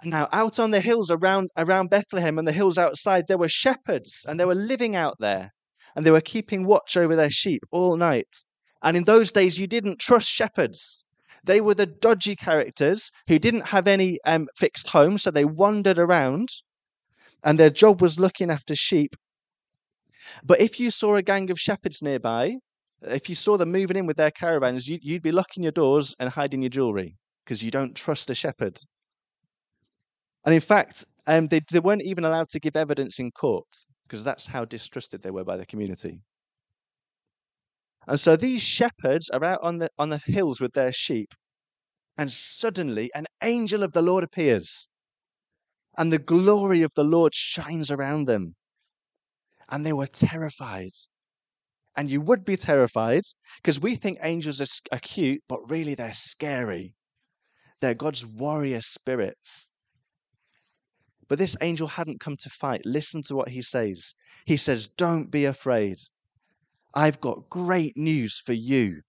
And 0.00 0.10
now, 0.10 0.28
out 0.32 0.58
on 0.58 0.72
the 0.72 0.80
hills 0.80 1.10
around, 1.10 1.50
around 1.56 1.90
Bethlehem 1.90 2.38
and 2.38 2.48
the 2.48 2.52
hills 2.52 2.76
outside, 2.76 3.28
there 3.28 3.38
were 3.38 3.48
shepherds, 3.48 4.24
and 4.26 4.40
they 4.40 4.44
were 4.44 4.54
living 4.54 4.96
out 4.96 5.16
there, 5.20 5.52
and 5.94 6.04
they 6.04 6.10
were 6.10 6.20
keeping 6.20 6.66
watch 6.66 6.96
over 6.96 7.14
their 7.14 7.30
sheep 7.30 7.62
all 7.70 7.96
night. 7.96 8.44
And 8.82 8.96
in 8.96 9.04
those 9.04 9.30
days, 9.30 9.60
you 9.60 9.68
didn't 9.68 10.00
trust 10.00 10.28
shepherds. 10.28 11.06
They 11.44 11.60
were 11.60 11.74
the 11.74 11.86
dodgy 11.86 12.34
characters 12.34 13.12
who 13.28 13.38
didn't 13.38 13.68
have 13.68 13.86
any 13.86 14.18
um, 14.24 14.48
fixed 14.56 14.88
home, 14.88 15.18
so 15.18 15.30
they 15.30 15.44
wandered 15.44 16.00
around, 16.00 16.48
and 17.44 17.58
their 17.58 17.70
job 17.70 18.02
was 18.02 18.18
looking 18.18 18.50
after 18.50 18.74
sheep. 18.74 19.14
But 20.44 20.60
if 20.60 20.80
you 20.80 20.90
saw 20.90 21.16
a 21.16 21.22
gang 21.22 21.50
of 21.50 21.58
shepherds 21.58 22.02
nearby, 22.02 22.56
if 23.02 23.28
you 23.28 23.34
saw 23.34 23.56
them 23.56 23.72
moving 23.72 23.96
in 23.96 24.06
with 24.06 24.16
their 24.16 24.30
caravans, 24.30 24.88
you, 24.88 24.98
you'd 25.02 25.22
be 25.22 25.32
locking 25.32 25.62
your 25.62 25.72
doors 25.72 26.14
and 26.18 26.28
hiding 26.30 26.62
your 26.62 26.70
jewelry 26.70 27.16
because 27.44 27.62
you 27.62 27.70
don't 27.70 27.96
trust 27.96 28.30
a 28.30 28.34
shepherd. 28.34 28.78
And 30.44 30.54
in 30.54 30.60
fact, 30.60 31.04
um, 31.26 31.48
they, 31.48 31.60
they 31.70 31.80
weren't 31.80 32.02
even 32.04 32.24
allowed 32.24 32.48
to 32.50 32.60
give 32.60 32.76
evidence 32.76 33.18
in 33.18 33.30
court 33.30 33.66
because 34.06 34.24
that's 34.24 34.46
how 34.46 34.64
distrusted 34.64 35.22
they 35.22 35.30
were 35.30 35.44
by 35.44 35.56
the 35.56 35.66
community. 35.66 36.20
And 38.06 38.18
so 38.18 38.36
these 38.36 38.62
shepherds 38.62 39.30
are 39.30 39.44
out 39.44 39.60
on 39.62 39.78
the, 39.78 39.88
on 39.98 40.10
the 40.10 40.18
hills 40.18 40.60
with 40.60 40.72
their 40.72 40.92
sheep, 40.92 41.34
and 42.18 42.30
suddenly 42.30 43.10
an 43.14 43.26
angel 43.42 43.82
of 43.82 43.92
the 43.92 44.02
Lord 44.02 44.24
appears, 44.24 44.88
and 45.96 46.12
the 46.12 46.18
glory 46.18 46.82
of 46.82 46.90
the 46.96 47.04
Lord 47.04 47.34
shines 47.34 47.90
around 47.90 48.26
them. 48.26 48.54
And 49.70 49.84
they 49.84 49.92
were 49.92 50.06
terrified. 50.06 50.92
And 51.96 52.10
you 52.10 52.20
would 52.20 52.44
be 52.44 52.56
terrified 52.56 53.22
because 53.56 53.80
we 53.80 53.96
think 53.96 54.18
angels 54.22 54.60
are, 54.90 54.98
cute, 54.98 55.42
but 55.48 55.70
really 55.70 55.94
they're 55.94 56.14
scary. 56.14 56.94
They're 57.80 57.94
God's 57.94 58.24
warrior 58.24 58.80
spirits. 58.80 59.68
But 61.28 61.38
this 61.38 61.56
angel 61.60 61.86
hadn't 61.86 62.20
come 62.20 62.36
to 62.36 62.50
fight. 62.50 62.82
Listen 62.84 63.22
to 63.22 63.36
what 63.36 63.48
he 63.48 63.62
says. 63.62 64.14
He 64.46 64.56
says, 64.56 64.88
Don't 64.88 65.30
be 65.30 65.44
afraid. 65.44 65.96
I've 66.94 67.20
got 67.20 67.48
great 67.48 67.96
news 67.96 68.38
for 68.38 68.52
you. 68.52 69.02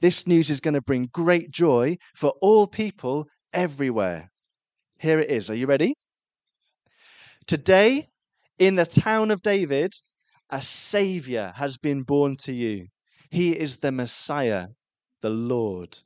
This 0.00 0.26
news 0.26 0.50
is 0.50 0.60
going 0.60 0.74
to 0.74 0.82
bring 0.82 1.08
great 1.12 1.50
joy 1.50 1.96
for 2.14 2.30
all 2.40 2.66
people 2.66 3.26
everywhere. 3.52 4.30
Here 4.98 5.18
it 5.18 5.30
is. 5.30 5.50
Are 5.50 5.54
you 5.54 5.66
ready? 5.66 5.94
Today, 7.46 8.08
in 8.58 8.76
the 8.76 8.86
town 8.86 9.30
of 9.30 9.42
David, 9.42 9.92
a 10.50 10.62
Savior 10.62 11.52
has 11.56 11.76
been 11.76 12.02
born 12.02 12.36
to 12.36 12.52
you. 12.52 12.86
He 13.30 13.52
is 13.52 13.78
the 13.78 13.92
Messiah, 13.92 14.68
the 15.20 15.30
Lord. 15.30 15.98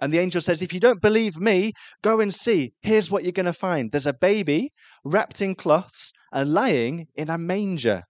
And 0.00 0.12
the 0.12 0.18
angel 0.18 0.40
says, 0.40 0.62
If 0.62 0.74
you 0.74 0.80
don't 0.80 1.00
believe 1.00 1.38
me, 1.38 1.72
go 2.02 2.20
and 2.20 2.34
see. 2.34 2.72
Here's 2.82 3.10
what 3.10 3.22
you're 3.22 3.32
going 3.32 3.46
to 3.46 3.52
find 3.52 3.92
there's 3.92 4.06
a 4.06 4.12
baby 4.12 4.72
wrapped 5.04 5.40
in 5.40 5.54
cloths 5.54 6.12
and 6.32 6.52
lying 6.52 7.06
in 7.14 7.30
a 7.30 7.38
manger. 7.38 8.02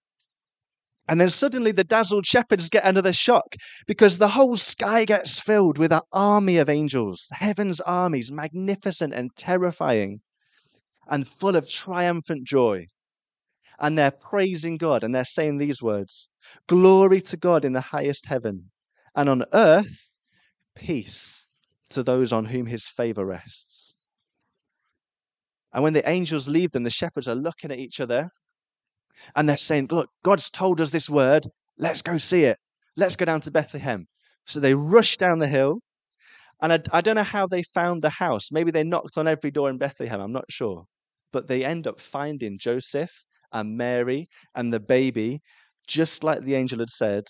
And 1.09 1.21
then 1.21 1.31
suddenly 1.31 1.73
the 1.73 1.85
dazzled 1.85 2.25
shepherds 2.25 2.71
get 2.71 2.85
another 2.85 3.13
shock 3.13 3.57
because 3.87 4.17
the 4.17 4.29
whole 4.29 4.57
sky 4.57 5.05
gets 5.05 5.41
filled 5.41 5.77
with 5.77 5.93
an 5.93 6.01
army 6.13 6.57
of 6.59 6.71
angels, 6.71 7.29
heaven's 7.33 7.81
armies, 7.81 8.31
magnificent 8.31 9.13
and 9.13 9.35
terrifying, 9.37 10.21
and 11.09 11.27
full 11.27 11.57
of 11.57 11.69
triumphant 11.69 12.47
joy. 12.47 12.87
And 13.79 13.99
they're 13.99 14.13
praising 14.13 14.77
God 14.77 15.03
and 15.03 15.15
they're 15.15 15.25
saying 15.25 15.59
these 15.59 15.83
words 15.83 16.31
Glory 16.69 17.21
to 17.23 17.37
God 17.37 17.65
in 17.65 17.73
the 17.73 17.81
highest 17.81 18.27
heaven, 18.27 18.71
and 19.15 19.29
on 19.29 19.45
earth, 19.53 20.13
peace 20.75 21.47
to 21.91 22.03
those 22.03 22.33
on 22.33 22.47
whom 22.47 22.67
his 22.67 22.87
favor 22.87 23.25
rests. 23.25 23.97
And 25.73 25.83
when 25.83 25.93
the 25.95 26.09
angels 26.09 26.49
leave 26.49 26.73
them, 26.73 26.83
the 26.83 26.91
shepherds 26.91 27.29
are 27.29 27.35
looking 27.35 27.71
at 27.71 27.79
each 27.79 28.01
other 28.01 28.31
and 29.35 29.49
they're 29.49 29.57
saying, 29.57 29.89
Look, 29.91 30.11
God's 30.23 30.51
told 30.51 30.81
us 30.81 30.91
this 30.91 31.09
word. 31.09 31.47
Let's 31.79 32.03
go 32.03 32.19
see 32.19 32.45
it. 32.45 32.59
Let's 32.97 33.17
go 33.17 33.25
down 33.25 33.41
to 33.43 33.51
Bethlehem. 33.51 34.07
So 34.47 34.61
they 34.61 34.75
rush 34.75 35.17
down 35.17 35.39
the 35.39 35.47
hill. 35.47 35.81
And 36.63 36.73
I, 36.73 36.81
I, 36.93 37.01
don't 37.01 37.17
know 37.17 37.25
how 37.25 37.49
they 37.49 37.65
found 37.65 38.03
the 38.03 38.09
house. 38.09 38.53
Maybe 38.53 38.71
they 38.71 38.85
knocked 38.85 39.19
on 39.19 39.27
every 39.27 39.51
door 39.51 39.69
in 39.69 39.79
Bethlehem. 39.79 40.21
I'm 40.21 40.33
not 40.33 40.45
sure. 40.49 40.85
But 41.33 41.49
they 41.49 41.65
end 41.65 41.89
up 41.89 42.01
finding 42.01 42.57
Joseph 42.57 43.25
and 43.53 43.77
Mary 43.77 44.29
and 44.55 44.73
the 44.73 44.79
baby, 44.79 45.41
just 45.89 46.23
like 46.23 46.43
the 46.43 46.55
angel 46.55 46.79
had 46.79 46.89
said, 46.89 47.25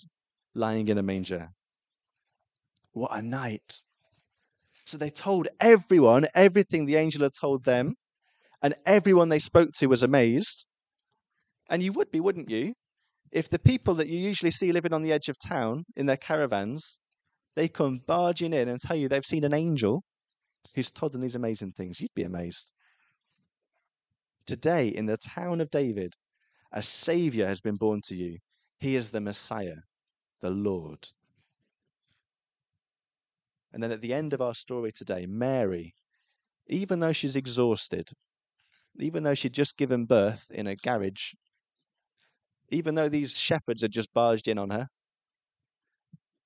lying 0.53 0.87
in 0.87 0.99
a 0.99 1.03
manger. 1.03 1.49
What 2.91 3.11
a 3.11 3.23
night. 3.23 3.81
So 4.85 4.97
they 4.97 5.09
told 5.09 5.47
everyone 5.59 6.27
everything 6.35 6.85
the 6.85 6.97
angel 6.97 7.23
had 7.23 7.31
told 7.39 7.63
them, 7.63 7.95
and 8.61 8.75
everyone 8.85 9.29
they 9.29 9.39
spoke 9.39 9.71
to 9.79 9.87
was 9.87 10.03
amazed. 10.03 10.67
And 11.69 11.81
you 11.81 11.91
would 11.93 12.11
be, 12.11 12.19
wouldn't 12.19 12.49
you? 12.49 12.73
If 13.31 13.49
the 13.49 13.57
people 13.57 13.95
that 13.95 14.07
you 14.07 14.19
usually 14.19 14.51
see 14.51 14.71
living 14.71 14.93
on 14.93 15.01
the 15.01 15.11
edge 15.11 15.27
of 15.27 15.37
town 15.39 15.85
in 15.95 16.05
their 16.05 16.17
caravans, 16.17 16.99
they 17.55 17.67
come 17.67 18.01
barging 18.07 18.53
in 18.53 18.67
and 18.67 18.79
tell 18.79 18.95
you 18.95 19.07
they've 19.07 19.25
seen 19.25 19.43
an 19.43 19.53
angel 19.53 20.03
who's 20.75 20.91
told 20.91 21.11
them 21.11 21.21
these 21.21 21.35
amazing 21.35 21.71
things, 21.71 21.99
you'd 21.99 22.13
be 22.15 22.23
amazed. 22.23 22.71
Today, 24.45 24.87
in 24.87 25.05
the 25.05 25.17
town 25.17 25.61
of 25.61 25.69
David, 25.69 26.13
a 26.71 26.81
Savior 26.81 27.47
has 27.47 27.61
been 27.61 27.75
born 27.75 28.01
to 28.05 28.15
you. 28.15 28.37
He 28.79 28.95
is 28.95 29.09
the 29.09 29.21
Messiah, 29.21 29.77
the 30.41 30.49
Lord. 30.49 31.07
And 33.71 33.81
then 33.81 33.91
at 33.91 34.01
the 34.01 34.13
end 34.13 34.33
of 34.33 34.41
our 34.41 34.53
story 34.53 34.91
today, 34.91 35.25
Mary, 35.27 35.93
even 36.67 36.99
though 36.99 37.13
she's 37.13 37.35
exhausted, 37.35 38.09
even 38.99 39.23
though 39.23 39.33
she'd 39.33 39.53
just 39.53 39.77
given 39.77 40.05
birth 40.05 40.47
in 40.51 40.67
a 40.67 40.75
garage 40.75 41.33
even 42.73 42.95
though 42.95 43.09
these 43.09 43.37
shepherds 43.37 43.83
had 43.83 43.91
just 43.91 44.13
barged 44.13 44.47
in 44.47 44.57
on 44.57 44.71
her, 44.71 44.87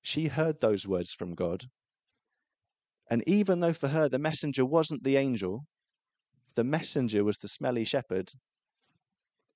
she 0.02 0.28
heard 0.28 0.60
those 0.60 0.88
words 0.88 1.14
from 1.14 1.36
God. 1.36 1.66
And 3.10 3.24
even 3.28 3.60
though 3.60 3.74
for 3.74 3.88
her 3.90 4.10
the 4.10 4.20
messenger 4.20 4.66
wasn't 4.66 5.04
the 5.04 5.18
angel, 5.18 5.66
the 6.56 6.64
messenger 6.64 7.24
was 7.24 7.38
the 7.38 7.48
smelly 7.48 7.86
shepherd, 7.86 8.32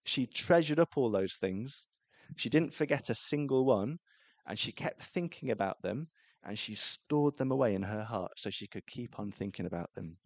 she 0.04 0.26
treasured 0.26 0.80
up 0.80 0.98
all 0.98 1.12
those 1.12 1.36
things. 1.36 1.88
She 2.36 2.50
didn't 2.50 2.74
forget 2.74 3.10
a 3.10 3.16
single 3.16 3.66
one, 3.66 3.98
and 4.46 4.58
she 4.58 4.72
kept 4.72 5.02
thinking 5.02 5.52
about 5.52 5.82
them, 5.82 6.08
and 6.44 6.58
she 6.58 6.76
stored 6.76 7.38
them 7.38 7.52
away 7.52 7.76
in 7.76 7.84
her 7.84 8.04
heart 8.04 8.32
so 8.38 8.50
she 8.50 8.68
could 8.68 8.86
keep 8.88 9.20
on 9.20 9.32
thinking 9.32 9.66
about 9.66 9.94
them. 9.94 10.18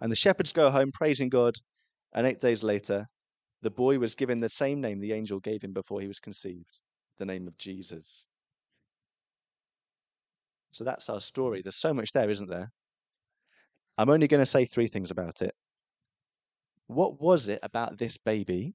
And 0.00 0.10
the 0.10 0.16
shepherds 0.16 0.52
go 0.52 0.70
home 0.70 0.92
praising 0.92 1.28
God, 1.28 1.54
and 2.12 2.26
eight 2.26 2.38
days 2.38 2.62
later, 2.62 3.06
the 3.60 3.70
boy 3.70 3.98
was 3.98 4.14
given 4.14 4.40
the 4.40 4.48
same 4.48 4.80
name 4.80 5.00
the 5.00 5.12
angel 5.12 5.40
gave 5.40 5.62
him 5.62 5.72
before 5.72 6.00
he 6.00 6.06
was 6.06 6.20
conceived, 6.20 6.80
the 7.18 7.26
name 7.26 7.46
of 7.46 7.56
Jesus. 7.58 8.26
So 10.72 10.84
that's 10.84 11.08
our 11.08 11.20
story. 11.20 11.62
There's 11.62 11.76
so 11.76 11.94
much 11.94 12.12
there, 12.12 12.30
isn't 12.30 12.50
there? 12.50 12.70
I'm 13.96 14.10
only 14.10 14.28
going 14.28 14.42
to 14.42 14.46
say 14.46 14.64
three 14.64 14.86
things 14.86 15.10
about 15.10 15.42
it. 15.42 15.54
What 16.86 17.20
was 17.20 17.48
it 17.48 17.58
about 17.62 17.98
this 17.98 18.16
baby 18.16 18.74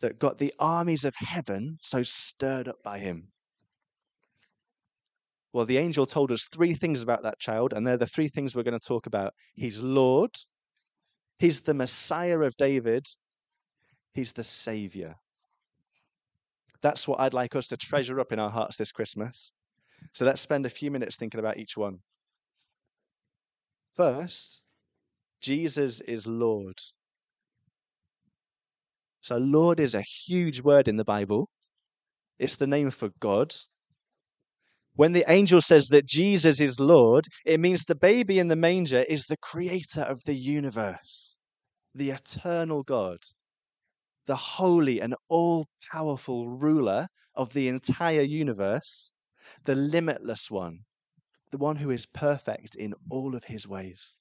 that 0.00 0.18
got 0.18 0.38
the 0.38 0.54
armies 0.58 1.04
of 1.04 1.14
heaven 1.16 1.78
so 1.82 2.02
stirred 2.02 2.68
up 2.68 2.82
by 2.82 2.98
him? 2.98 3.28
Well, 5.52 5.66
the 5.66 5.78
angel 5.78 6.06
told 6.06 6.32
us 6.32 6.48
three 6.50 6.74
things 6.74 7.02
about 7.02 7.24
that 7.24 7.38
child, 7.38 7.72
and 7.72 7.86
they're 7.86 7.98
the 7.98 8.06
three 8.06 8.28
things 8.28 8.54
we're 8.54 8.62
going 8.62 8.78
to 8.78 8.88
talk 8.88 9.06
about. 9.06 9.34
He's 9.54 9.80
Lord, 9.80 10.30
he's 11.38 11.60
the 11.60 11.74
Messiah 11.74 12.38
of 12.38 12.56
David, 12.56 13.06
He's 14.14 14.32
the 14.32 14.44
Savior. 14.44 15.16
That's 16.82 17.06
what 17.06 17.20
I'd 17.20 17.32
like 17.32 17.54
us 17.54 17.68
to 17.68 17.76
treasure 17.76 18.18
up 18.18 18.32
in 18.32 18.38
our 18.38 18.50
hearts 18.50 18.76
this 18.76 18.92
Christmas. 18.92 19.52
So 20.12 20.24
let's 20.24 20.40
spend 20.40 20.66
a 20.66 20.70
few 20.70 20.90
minutes 20.90 21.16
thinking 21.16 21.40
about 21.40 21.58
each 21.58 21.76
one. 21.76 21.98
First, 23.92 24.64
Jesus 25.40 26.00
is 26.00 26.26
Lord. 26.26 26.78
So, 29.20 29.36
Lord 29.36 29.78
is 29.78 29.94
a 29.94 30.02
huge 30.02 30.62
word 30.62 30.88
in 30.88 30.96
the 30.96 31.04
Bible. 31.04 31.48
It's 32.38 32.56
the 32.56 32.66
name 32.66 32.90
for 32.90 33.10
God. 33.20 33.54
When 34.94 35.12
the 35.12 35.24
angel 35.28 35.60
says 35.60 35.86
that 35.88 36.06
Jesus 36.06 36.60
is 36.60 36.80
Lord, 36.80 37.26
it 37.46 37.60
means 37.60 37.84
the 37.84 37.94
baby 37.94 38.40
in 38.40 38.48
the 38.48 38.56
manger 38.56 39.04
is 39.08 39.26
the 39.26 39.36
creator 39.36 40.02
of 40.02 40.24
the 40.24 40.34
universe, 40.34 41.38
the 41.94 42.10
eternal 42.10 42.82
God 42.82 43.18
the 44.26 44.36
holy 44.36 45.00
and 45.00 45.14
all 45.28 45.66
powerful 45.90 46.48
ruler 46.48 47.08
of 47.34 47.52
the 47.52 47.68
entire 47.68 48.20
universe, 48.20 49.12
the 49.64 49.74
limitless 49.74 50.50
one, 50.50 50.80
the 51.50 51.58
one 51.58 51.76
who 51.76 51.90
is 51.90 52.06
perfect 52.06 52.74
in 52.76 52.94
all 53.10 53.34
of 53.34 53.44
his 53.44 53.66
ways. 53.66 54.18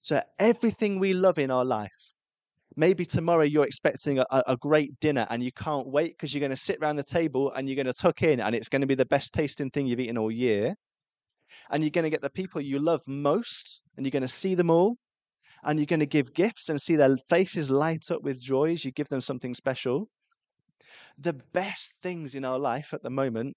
So, 0.00 0.22
everything 0.38 0.98
we 0.98 1.14
love 1.14 1.38
in 1.38 1.50
our 1.50 1.64
life, 1.64 2.16
maybe 2.76 3.04
tomorrow 3.04 3.42
you're 3.42 3.64
expecting 3.64 4.18
a, 4.18 4.26
a 4.30 4.56
great 4.56 5.00
dinner 5.00 5.26
and 5.30 5.42
you 5.42 5.50
can't 5.50 5.88
wait 5.88 6.12
because 6.12 6.34
you're 6.34 6.40
going 6.40 6.50
to 6.50 6.56
sit 6.56 6.78
around 6.80 6.96
the 6.96 7.02
table 7.02 7.52
and 7.52 7.68
you're 7.68 7.76
going 7.76 7.86
to 7.86 7.92
tuck 7.92 8.22
in 8.22 8.38
and 8.38 8.54
it's 8.54 8.68
going 8.68 8.82
to 8.82 8.86
be 8.86 8.94
the 8.94 9.06
best 9.06 9.32
tasting 9.32 9.70
thing 9.70 9.86
you've 9.86 10.00
eaten 10.00 10.18
all 10.18 10.30
year. 10.30 10.74
And 11.70 11.82
you're 11.82 11.90
going 11.90 12.04
to 12.04 12.10
get 12.10 12.22
the 12.22 12.30
people 12.30 12.60
you 12.60 12.78
love 12.78 13.00
most 13.08 13.80
and 13.96 14.04
you're 14.04 14.10
going 14.10 14.22
to 14.22 14.28
see 14.28 14.54
them 14.54 14.70
all 14.70 14.96
and 15.66 15.78
you're 15.78 15.86
going 15.86 16.00
to 16.00 16.06
give 16.06 16.32
gifts 16.32 16.68
and 16.68 16.80
see 16.80 16.94
their 16.94 17.16
faces 17.28 17.70
light 17.70 18.10
up 18.10 18.22
with 18.22 18.40
joy 18.40 18.72
as 18.72 18.84
you 18.84 18.92
give 18.92 19.08
them 19.08 19.20
something 19.20 19.52
special. 19.52 20.08
The 21.18 21.34
best 21.52 21.94
things 22.02 22.36
in 22.36 22.44
our 22.44 22.58
life 22.58 22.94
at 22.94 23.02
the 23.02 23.10
moment 23.10 23.56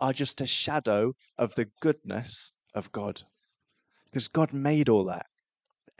are 0.00 0.12
just 0.12 0.40
a 0.40 0.46
shadow 0.46 1.12
of 1.38 1.54
the 1.54 1.68
goodness 1.80 2.52
of 2.74 2.90
God. 2.90 3.22
Because 4.10 4.26
God 4.26 4.52
made 4.52 4.88
all 4.88 5.04
that. 5.04 5.26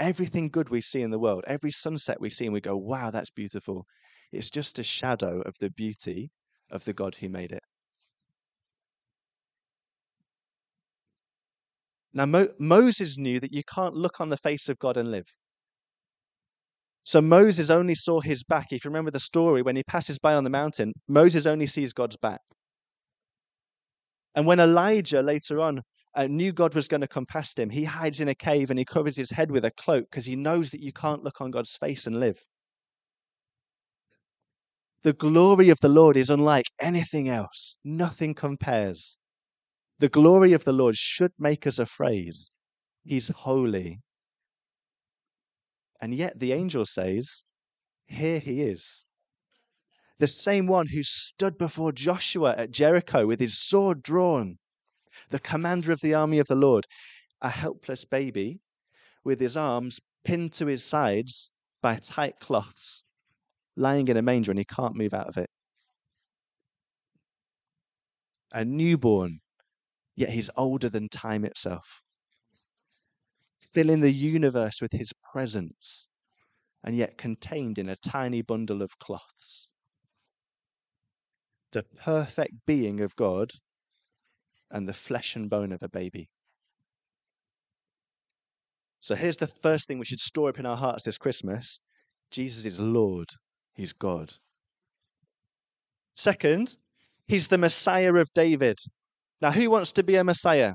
Everything 0.01 0.49
good 0.49 0.71
we 0.71 0.81
see 0.81 1.03
in 1.03 1.11
the 1.11 1.21
world, 1.21 1.45
every 1.47 1.71
sunset 1.71 2.21
we 2.21 2.29
see 2.29 2.47
and 2.47 2.53
we 2.53 2.61
go, 2.61 2.77
wow, 2.77 3.11
that's 3.11 3.31
beautiful. 3.31 3.87
It's 4.33 4.51
just 4.51 4.81
a 4.81 4.83
shadow 4.83 5.41
of 5.43 5.55
the 5.61 5.71
beauty 5.71 6.33
of 6.71 6.85
the 6.85 6.93
God 6.93 7.15
who 7.15 7.29
made 7.29 7.53
it. 7.53 7.63
Now, 12.15 12.27
Mo- 12.27 12.53
Moses 12.59 13.19
knew 13.19 13.41
that 13.41 13.53
you 13.53 13.63
can't 13.65 13.95
look 13.95 14.21
on 14.21 14.29
the 14.29 14.37
face 14.37 14.69
of 14.69 14.79
God 14.79 14.97
and 14.97 15.11
live. 15.11 15.27
So 17.05 17.21
Moses 17.21 17.71
only 17.71 17.95
saw 17.95 18.21
his 18.21 18.45
back. 18.45 18.73
If 18.73 18.85
you 18.85 18.91
remember 18.91 19.11
the 19.11 19.21
story, 19.21 19.63
when 19.63 19.77
he 19.77 19.83
passes 19.83 20.19
by 20.19 20.35
on 20.35 20.45
the 20.45 20.51
mountain, 20.51 20.93
Moses 21.09 21.47
only 21.47 21.67
sees 21.67 21.93
God's 21.93 22.17
back. 22.17 22.41
And 24.35 24.47
when 24.47 24.61
Elijah 24.61 25.21
later 25.23 25.61
on 25.61 25.83
uh, 26.15 26.27
knew 26.27 26.53
God 26.53 26.75
was 26.75 26.89
going 26.89 27.01
to 27.01 27.09
come 27.09 27.27
past 27.27 27.59
him, 27.59 27.71
he 27.71 27.85
hides 27.85 28.21
in 28.21 28.29
a 28.29 28.35
cave 28.35 28.71
and 28.71 28.79
he 28.79 28.85
covers 28.85 29.17
his 29.17 29.31
head 29.31 29.51
with 29.51 29.65
a 29.65 29.71
cloak 29.73 30.05
because 30.11 30.27
he 30.27 30.37
knows 30.37 30.71
that 30.71 30.81
you 30.81 30.93
can't 30.93 31.25
look 31.25 31.41
on 31.41 31.51
God's 31.51 31.77
face 31.77 32.07
and 32.07 32.21
live. 32.21 32.41
The 35.03 35.13
glory 35.13 35.71
of 35.71 35.81
the 35.81 35.89
Lord 35.89 36.17
is 36.17 36.31
unlike 36.31 36.67
anything 36.81 37.29
else, 37.29 37.77
nothing 37.85 38.35
compares. 38.35 39.19
The 40.03 40.09
glory 40.09 40.53
of 40.53 40.65
the 40.65 40.73
Lord 40.73 40.97
should 40.97 41.31
make 41.39 41.65
us 41.65 41.79
afraid. 41.79 42.35
He's 43.05 43.29
holy. 43.29 44.01
And 46.01 46.13
yet 46.13 46.41
the 46.41 46.51
angel 46.51 46.85
says, 46.87 47.45
Here 48.07 48.41
he 48.41 48.63
is. 48.63 49.05
The 50.19 50.27
same 50.27 50.67
one 50.67 50.89
who 50.89 51.05
stood 51.05 51.57
before 51.57 51.93
Joshua 51.93 52.57
at 52.59 52.73
Jericho 52.73 53.29
with 53.29 53.39
his 53.39 53.57
sword 53.57 54.03
drawn, 54.03 54.59
the 55.29 55.39
commander 55.39 55.93
of 55.93 56.01
the 56.01 56.15
army 56.15 56.41
of 56.41 56.49
the 56.49 56.57
Lord, 56.57 56.85
a 57.41 57.51
helpless 57.51 58.05
baby 58.05 58.59
with 59.23 59.39
his 59.39 59.57
arms 59.57 60.01
pinned 60.25 60.53
to 60.55 60.67
his 60.67 60.85
sides 60.85 61.53
by 61.81 61.95
tight 61.95 62.41
cloths, 62.41 63.05
lying 63.77 64.09
in 64.09 64.17
a 64.17 64.23
manger 64.23 64.51
and 64.51 64.59
he 64.59 64.65
can't 64.65 64.97
move 64.97 65.15
out 65.15 65.29
of 65.29 65.37
it. 65.37 65.51
A 68.51 68.65
newborn, 68.65 69.42
yet 70.17 70.31
he's 70.31 70.51
older 70.57 70.89
than 70.89 71.09
time 71.09 71.45
itself 71.45 72.03
filling 73.73 74.01
the 74.01 74.13
universe 74.13 74.81
with 74.81 74.93
his 74.93 75.13
presence, 75.33 76.09
and 76.85 76.97
yet 76.97 77.19
contained 77.19 77.79
in 77.79 77.89
a 77.89 77.97
tiny 77.97 78.43
bundle 78.43 78.83
of 78.83 78.99
cloths. 78.99 79.73
The 81.73 81.85
perfect 81.97 82.55
being 82.67 83.01
of 83.01 83.17
God 83.17 83.51
and 84.71 84.89
the 84.89 84.93
flesh 84.93 85.37
and 85.37 85.49
bone 85.49 85.73
of 85.73 85.83
a 85.83 85.89
baby. 85.89 86.29
So 89.01 89.15
here's 89.15 89.39
the 89.39 89.47
first 89.47 89.89
thing 89.89 89.99
we 89.99 90.05
should 90.05 90.21
store 90.21 90.51
up 90.51 90.59
in 90.59 90.67
our 90.67 90.77
hearts 90.77 91.05
this 91.05 91.19
Christmas 91.19 91.81
Jesus 92.31 92.65
is 92.67 92.81
Lord, 92.81 93.29
He's 93.75 93.93
God. 93.93 94.33
Second, 96.15 96.77
He's 97.27 97.49
the 97.49 97.59
Messiah 97.59 98.15
of 98.15 98.33
David. 98.35 98.79
Now, 99.43 99.51
who 99.51 99.69
wants 99.71 99.93
to 99.95 100.05
be 100.05 100.15
a 100.15 100.23
Messiah? 100.23 100.75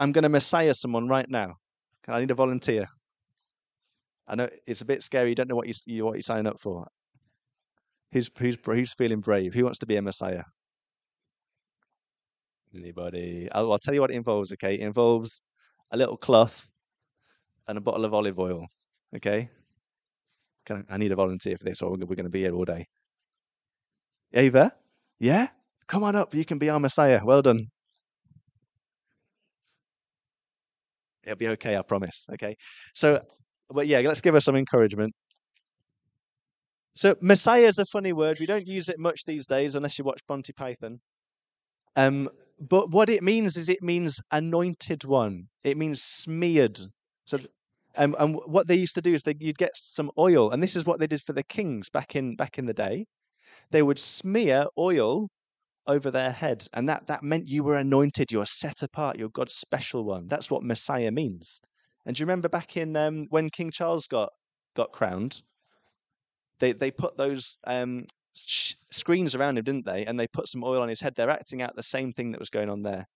I'm 0.00 0.10
going 0.10 0.22
to 0.22 0.30
Messiah 0.30 0.72
someone 0.72 1.06
right 1.06 1.28
now. 1.28 1.56
I 2.08 2.20
need 2.20 2.30
a 2.30 2.34
volunteer. 2.34 2.86
I 4.26 4.36
know 4.36 4.48
it's 4.66 4.80
a 4.80 4.86
bit 4.86 5.02
scary. 5.02 5.28
You 5.28 5.34
don't 5.34 5.48
know 5.48 5.54
what 5.54 5.68
you 5.86 6.04
what 6.04 6.16
you 6.16 6.22
sign 6.22 6.46
up 6.46 6.58
for. 6.58 6.86
Who's 8.12 8.30
who's 8.38 8.56
who's 8.64 8.94
feeling 8.94 9.20
brave? 9.20 9.52
Who 9.52 9.64
wants 9.64 9.80
to 9.80 9.86
be 9.86 9.96
a 9.96 10.02
Messiah? 10.02 10.44
Anybody? 12.74 13.48
I'll, 13.52 13.70
I'll 13.72 13.78
tell 13.78 13.92
you 13.92 14.00
what 14.00 14.10
it 14.10 14.16
involves. 14.16 14.50
Okay, 14.52 14.74
it 14.74 14.80
involves 14.80 15.42
a 15.90 15.96
little 15.96 16.16
cloth 16.16 16.70
and 17.68 17.76
a 17.76 17.82
bottle 17.82 18.06
of 18.06 18.14
olive 18.14 18.38
oil. 18.38 18.66
Okay. 19.14 19.50
Can 20.64 20.86
I, 20.88 20.94
I 20.94 20.96
need 20.96 21.12
a 21.12 21.16
volunteer 21.16 21.56
for 21.58 21.64
this, 21.64 21.82
or 21.82 21.90
we're 21.90 22.16
going 22.16 22.24
to 22.24 22.30
be 22.30 22.40
here 22.40 22.54
all 22.54 22.64
day. 22.64 22.86
Ava, 24.32 24.72
yeah, 25.20 25.48
come 25.86 26.02
on 26.02 26.16
up. 26.16 26.34
You 26.34 26.44
can 26.44 26.58
be 26.58 26.70
our 26.70 26.80
Messiah. 26.80 27.20
Well 27.22 27.42
done. 27.42 27.68
It'll 31.26 31.36
be 31.36 31.48
okay, 31.48 31.76
I 31.76 31.82
promise. 31.82 32.26
Okay. 32.34 32.56
So, 32.94 33.20
but 33.68 33.86
yeah, 33.86 33.98
let's 34.00 34.20
give 34.20 34.34
her 34.34 34.40
some 34.40 34.56
encouragement. 34.56 35.12
So, 36.94 37.14
Messiah 37.20 37.66
is 37.66 37.78
a 37.78 37.84
funny 37.84 38.12
word. 38.12 38.38
We 38.40 38.46
don't 38.46 38.66
use 38.66 38.88
it 38.88 38.98
much 38.98 39.24
these 39.26 39.46
days 39.46 39.74
unless 39.74 39.98
you 39.98 40.04
watch 40.04 40.20
Monty 40.28 40.52
Python. 40.52 41.00
Um, 41.96 42.30
but 42.58 42.90
what 42.90 43.08
it 43.08 43.22
means 43.22 43.56
is 43.56 43.68
it 43.68 43.82
means 43.82 44.20
anointed 44.30 45.04
one. 45.04 45.48
It 45.64 45.76
means 45.76 46.02
smeared. 46.02 46.78
So, 47.26 47.38
um, 47.96 48.14
and 48.18 48.38
what 48.46 48.66
they 48.66 48.76
used 48.76 48.94
to 48.94 49.02
do 49.02 49.12
is 49.12 49.22
they 49.22 49.34
you'd 49.38 49.58
get 49.58 49.72
some 49.74 50.10
oil, 50.18 50.50
and 50.50 50.62
this 50.62 50.76
is 50.76 50.86
what 50.86 51.00
they 51.00 51.06
did 51.06 51.20
for 51.20 51.32
the 51.32 51.42
kings 51.42 51.90
back 51.90 52.14
in 52.14 52.36
back 52.36 52.58
in 52.58 52.66
the 52.66 52.74
day. 52.74 53.06
They 53.72 53.82
would 53.82 53.98
smear 53.98 54.66
oil 54.78 55.28
over 55.86 56.10
their 56.10 56.30
head. 56.30 56.66
And 56.74 56.88
that, 56.88 57.06
that 57.06 57.22
meant 57.22 57.48
you 57.48 57.62
were 57.62 57.76
anointed, 57.76 58.32
you 58.32 58.38
were 58.38 58.46
set 58.46 58.82
apart, 58.82 59.18
you're 59.18 59.28
God's 59.28 59.54
special 59.54 60.04
one. 60.04 60.26
That's 60.26 60.50
what 60.50 60.62
Messiah 60.62 61.10
means. 61.10 61.60
And 62.04 62.14
do 62.14 62.20
you 62.20 62.26
remember 62.26 62.48
back 62.48 62.76
in 62.76 62.96
um, 62.96 63.26
when 63.30 63.50
King 63.50 63.70
Charles 63.70 64.06
got, 64.06 64.30
got 64.74 64.92
crowned? 64.92 65.42
They, 66.60 66.72
they 66.72 66.90
put 66.90 67.16
those 67.16 67.56
um, 67.66 68.04
sh- 68.34 68.74
screens 68.90 69.34
around 69.34 69.58
him, 69.58 69.64
didn't 69.64 69.86
they? 69.86 70.06
And 70.06 70.18
they 70.18 70.26
put 70.26 70.48
some 70.48 70.64
oil 70.64 70.82
on 70.82 70.88
his 70.88 71.00
head. 71.00 71.14
They're 71.16 71.30
acting 71.30 71.62
out 71.62 71.76
the 71.76 71.82
same 71.82 72.12
thing 72.12 72.30
that 72.32 72.40
was 72.40 72.50
going 72.50 72.70
on 72.70 72.82
there. 72.82 73.06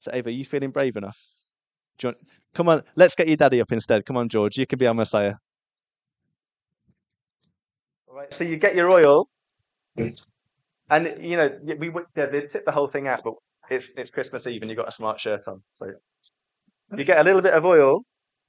So, 0.00 0.10
Ava, 0.12 0.28
are 0.28 0.32
you 0.32 0.44
feeling 0.44 0.70
brave 0.70 0.96
enough? 0.96 1.18
Want, 2.02 2.18
come 2.54 2.68
on, 2.68 2.82
let's 2.94 3.14
get 3.14 3.26
your 3.26 3.38
daddy 3.38 3.60
up 3.60 3.72
instead. 3.72 4.04
Come 4.04 4.18
on, 4.18 4.28
George, 4.28 4.58
you 4.58 4.66
can 4.66 4.78
be 4.78 4.86
our 4.86 4.94
Messiah. 4.94 5.34
All 8.08 8.16
right, 8.16 8.32
so 8.32 8.44
you 8.44 8.56
get 8.56 8.74
your 8.74 8.90
oil, 8.90 9.28
and 10.90 11.16
you 11.20 11.36
know, 11.36 11.58
we 11.78 11.90
yeah, 12.16 12.26
they 12.26 12.42
tip 12.42 12.64
the 12.64 12.72
whole 12.72 12.86
thing 12.86 13.06
out, 13.08 13.22
but 13.24 13.34
it's 13.70 13.90
it's 13.96 14.10
Christmas 14.10 14.46
Eve 14.46 14.62
and 14.62 14.70
you've 14.70 14.78
got 14.78 14.88
a 14.88 14.92
smart 14.92 15.20
shirt 15.20 15.48
on. 15.48 15.62
So 15.74 15.86
you 16.96 17.04
get 17.04 17.18
a 17.18 17.24
little 17.24 17.42
bit 17.42 17.54
of 17.54 17.64
oil, 17.64 18.02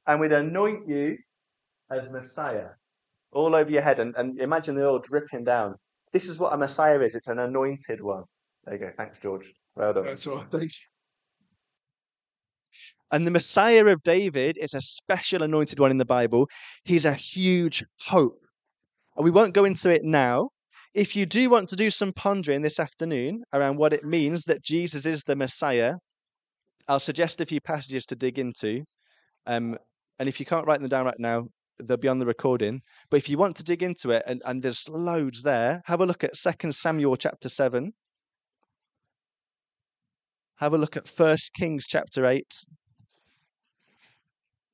and 0.06 0.20
we'd 0.20 0.32
anoint 0.32 0.88
you 0.88 1.18
as 1.90 2.12
Messiah 2.12 2.70
all 3.32 3.56
over 3.56 3.70
your 3.70 3.82
head, 3.82 4.00
and, 4.00 4.16
and 4.16 4.40
imagine 4.40 4.76
the 4.76 4.88
oil 4.88 5.00
dripping 5.00 5.44
down. 5.44 5.76
This 6.14 6.30
is 6.30 6.40
what 6.40 6.54
a 6.54 6.58
Messiah 6.58 7.00
is. 7.02 7.16
It's 7.16 7.28
an 7.28 7.40
anointed 7.40 8.02
one. 8.02 8.24
There 8.66 8.76
you 8.76 8.80
go. 8.80 8.92
Thanks, 8.96 9.18
George. 9.18 9.54
Well 9.76 9.94
done. 9.94 10.06
That's 10.06 10.28
all. 10.28 10.44
Thank 10.50 10.64
you. 10.64 10.86
And 13.12 13.26
the 13.26 13.32
Messiah 13.32 13.86
of 13.86 14.04
David 14.04 14.58
is 14.60 14.74
a 14.74 14.82
special 14.82 15.44
anointed 15.44 15.80
one 15.80 15.92
in 15.92 15.98
the 15.98 16.06
Bible. 16.06 16.50
He's 16.84 17.06
a 17.06 17.14
huge 17.14 17.84
hope. 18.08 18.40
And 19.16 19.24
we 19.24 19.32
won't 19.32 19.54
go 19.54 19.66
into 19.66 19.90
it 19.90 20.04
now, 20.04 20.50
if 20.98 21.16
you 21.16 21.28
do 21.28 21.48
want 21.48 21.70
to 21.70 21.76
do 21.76 21.92
some 21.92 22.12
pondering 22.12 22.64
this 22.64 22.80
afternoon 22.80 23.44
around 23.54 23.78
what 23.78 23.94
it 23.94 24.04
means 24.04 24.46
that 24.46 24.64
Jesus 24.64 25.06
is 25.06 25.24
the 25.24 25.36
Messiah, 25.36 25.94
I'll 26.88 27.00
suggest 27.00 27.40
a 27.40 27.46
few 27.46 27.62
passages 27.62 28.04
to 28.08 28.16
dig 28.16 28.40
into. 28.40 28.84
Um, 29.46 29.78
and 30.18 30.28
if 30.28 30.40
you 30.40 30.46
can't 30.48 30.66
write 30.66 30.80
them 30.80 30.90
down 30.90 31.06
right 31.06 31.20
now, 31.20 31.50
they'll 31.84 31.98
be 31.98 32.08
on 32.08 32.18
the 32.18 32.26
recording. 32.26 32.82
But 33.12 33.18
if 33.18 33.30
you 33.30 33.38
want 33.38 33.56
to 33.58 33.64
dig 33.64 33.84
into 33.84 34.10
it, 34.10 34.24
and, 34.26 34.42
and 34.44 34.60
there's 34.60 34.90
loads 34.90 35.44
there, 35.44 35.84
have 35.86 36.02
a 36.02 36.06
look 36.08 36.24
at 36.24 36.34
2 36.34 36.72
Samuel 36.72 37.16
chapter 37.16 37.48
7. 37.48 37.94
Have 40.56 40.74
a 40.74 40.80
look 40.80 40.98
at 40.98 41.08
1 41.08 41.38
Kings 41.60 41.86
chapter 41.86 42.26
8. 42.26 42.44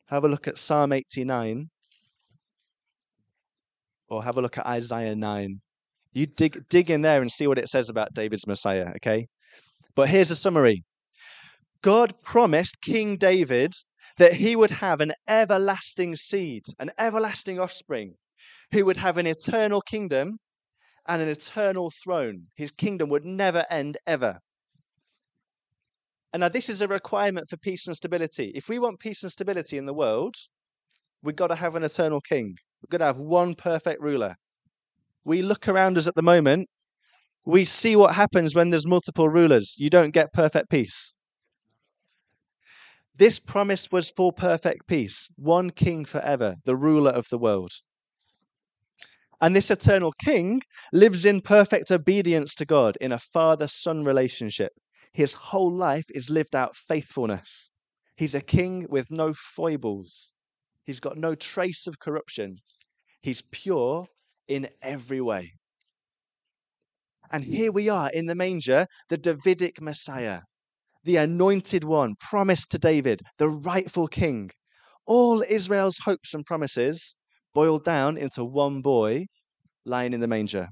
Have 0.06 0.24
a 0.24 0.30
look 0.30 0.48
at 0.48 0.58
Psalm 0.58 0.94
89. 0.94 1.70
Or 4.08 4.24
have 4.24 4.38
a 4.38 4.42
look 4.42 4.58
at 4.58 4.66
Isaiah 4.66 5.18
9. 5.18 5.60
You 6.14 6.28
dig 6.28 6.68
dig 6.70 6.92
in 6.92 7.02
there 7.02 7.22
and 7.22 7.32
see 7.32 7.48
what 7.48 7.58
it 7.58 7.68
says 7.68 7.90
about 7.90 8.14
David's 8.14 8.48
Messiah, 8.48 8.92
okay? 8.98 9.28
But 9.96 10.10
here's 10.10 10.32
a 10.32 10.36
summary. 10.36 10.84
God 11.82 12.14
promised 12.24 12.82
King 12.82 13.18
David 13.18 13.74
that 14.18 14.34
he 14.34 14.56
would 14.56 14.70
have 14.70 15.02
an 15.02 15.12
everlasting 15.28 16.16
seed, 16.16 16.64
an 16.80 16.92
everlasting 17.00 17.60
offspring, 17.60 18.14
who 18.72 18.86
would 18.86 18.98
have 18.98 19.18
an 19.18 19.28
eternal 19.28 19.82
kingdom 19.82 20.38
and 21.08 21.22
an 21.22 21.30
eternal 21.30 21.92
throne. 22.04 22.48
His 22.56 22.72
kingdom 22.72 23.10
would 23.10 23.26
never 23.26 23.66
end 23.70 23.98
ever. 24.06 24.40
And 26.32 26.42
now, 26.42 26.50
this 26.50 26.70
is 26.70 26.82
a 26.82 26.88
requirement 26.88 27.50
for 27.50 27.58
peace 27.58 27.86
and 27.86 27.96
stability. 27.96 28.52
If 28.56 28.70
we 28.70 28.80
want 28.80 29.00
peace 29.00 29.22
and 29.24 29.32
stability 29.32 29.78
in 29.78 29.86
the 29.86 29.94
world, 29.94 30.36
we've 31.22 31.36
got 31.36 31.48
to 31.48 31.56
have 31.56 31.76
an 31.76 31.84
eternal 31.84 32.22
king. 32.22 32.56
We've 32.82 32.90
got 32.90 33.00
to 33.00 33.06
have 33.06 33.20
one 33.20 33.54
perfect 33.56 34.02
ruler 34.02 34.36
we 35.26 35.42
look 35.42 35.68
around 35.68 35.98
us 35.98 36.08
at 36.08 36.16
the 36.16 36.22
moment, 36.22 36.70
we 37.46 37.66
see 37.66 37.96
what 37.96 38.16
happens 38.16 38.56
when 38.56 38.70
there's 38.70 38.88
multiple 38.88 39.30
rulers. 39.30 39.76
You 39.78 39.90
don't 39.90 40.12
get 40.12 40.34
perfect 40.34 40.70
peace. 40.70 41.16
This 43.16 43.40
promise 43.40 43.92
was 43.92 44.10
for 44.10 44.32
perfect 44.32 44.88
peace, 44.88 45.30
one 45.36 45.70
king 45.70 46.04
forever, 46.04 46.56
the 46.66 46.76
ruler 46.76 47.12
of 47.12 47.28
the 47.30 47.38
world. 47.38 47.72
And 49.40 49.56
this 49.56 49.70
eternal 49.70 50.14
king 50.14 50.62
lives 50.92 51.26
in 51.26 51.42
perfect 51.42 51.92
obedience 51.92 52.56
to 52.56 52.66
God 52.66 52.98
in 53.02 53.12
a 53.12 53.20
father 53.20 53.68
son 53.68 54.04
relationship. 54.04 54.72
His 55.12 55.34
whole 55.34 55.72
life 55.72 56.06
is 56.10 56.30
lived 56.30 56.56
out 56.56 56.76
faithfulness. 56.76 57.72
He's 58.16 58.34
a 58.34 58.42
king 58.42 58.88
with 58.90 59.12
no 59.12 59.34
foibles. 59.34 60.34
He's 60.86 61.00
got 61.00 61.18
no 61.18 61.36
trace 61.36 61.88
of 61.88 62.00
corruption. 62.00 62.58
He's 63.22 63.44
pure 63.52 64.08
in 64.48 64.68
every 64.82 65.22
way. 65.22 65.54
And 67.32 67.44
here 67.44 67.72
we 67.72 67.90
are 67.90 68.10
in 68.12 68.28
the 68.28 68.36
manger, 68.36 68.86
the 69.10 69.18
Davidic 69.18 69.82
Messiah, 69.82 70.42
the 71.04 71.18
anointed 71.18 71.84
one, 71.84 72.16
promised 72.20 72.70
to 72.72 72.78
David, 72.78 73.22
the 73.38 73.50
rightful 73.50 74.08
king. 74.08 74.52
All 75.08 75.42
Israel's 75.42 75.98
hopes 76.06 76.34
and 76.34 76.46
promises 76.46 77.16
boiled 77.54 77.84
down 77.84 78.18
into 78.18 78.44
one 78.44 78.82
boy 78.82 79.26
lying 79.86 80.14
in 80.14 80.20
the 80.20 80.28
manger. 80.28 80.68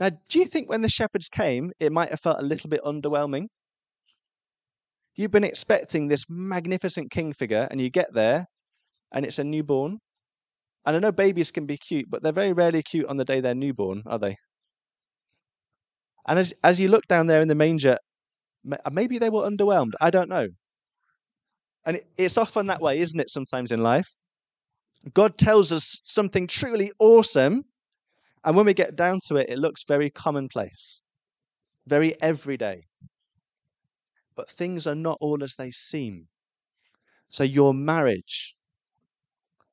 Now, 0.00 0.10
do 0.28 0.40
you 0.40 0.46
think 0.46 0.68
when 0.68 0.80
the 0.82 0.88
shepherds 0.88 1.28
came, 1.28 1.70
it 1.78 1.92
might 1.92 2.10
have 2.10 2.20
felt 2.20 2.40
a 2.40 2.44
little 2.44 2.68
bit 2.68 2.82
underwhelming? 2.82 3.46
You've 5.16 5.30
been 5.30 5.44
expecting 5.44 6.08
this 6.08 6.24
magnificent 6.28 7.12
king 7.12 7.32
figure, 7.32 7.68
and 7.70 7.80
you 7.80 7.90
get 7.90 8.12
there, 8.12 8.46
and 9.12 9.24
it's 9.24 9.38
a 9.38 9.44
newborn. 9.44 9.98
And 10.86 10.96
I 10.96 10.98
know 10.98 11.12
babies 11.12 11.50
can 11.50 11.66
be 11.66 11.78
cute, 11.78 12.10
but 12.10 12.22
they're 12.22 12.32
very 12.32 12.52
rarely 12.52 12.82
cute 12.82 13.06
on 13.06 13.16
the 13.16 13.24
day 13.24 13.40
they're 13.40 13.54
newborn, 13.54 14.02
are 14.06 14.18
they? 14.18 14.36
And 16.26 16.38
as, 16.38 16.54
as 16.62 16.80
you 16.80 16.88
look 16.88 17.06
down 17.06 17.26
there 17.26 17.40
in 17.40 17.48
the 17.48 17.54
manger, 17.54 17.98
uh, 18.70 18.90
maybe 18.90 19.18
they 19.18 19.30
were 19.30 19.48
underwhelmed. 19.48 19.92
I 20.00 20.10
don't 20.10 20.28
know. 20.28 20.48
And 21.86 21.96
it, 21.96 22.06
it's 22.16 22.38
often 22.38 22.66
that 22.66 22.80
way, 22.80 23.00
isn't 23.00 23.20
it, 23.20 23.30
sometimes 23.30 23.72
in 23.72 23.82
life? 23.82 24.08
God 25.12 25.36
tells 25.36 25.70
us 25.70 25.98
something 26.02 26.46
truly 26.46 26.90
awesome, 26.98 27.64
and 28.42 28.56
when 28.56 28.66
we 28.66 28.74
get 28.74 28.96
down 28.96 29.20
to 29.26 29.36
it, 29.36 29.50
it 29.50 29.58
looks 29.58 29.82
very 29.86 30.10
commonplace, 30.10 31.02
very 31.86 32.14
everyday. 32.22 32.82
But 34.34 34.50
things 34.50 34.86
are 34.86 34.94
not 34.94 35.18
all 35.20 35.42
as 35.44 35.54
they 35.56 35.70
seem. 35.70 36.28
So, 37.28 37.44
your 37.44 37.74
marriage, 37.74 38.54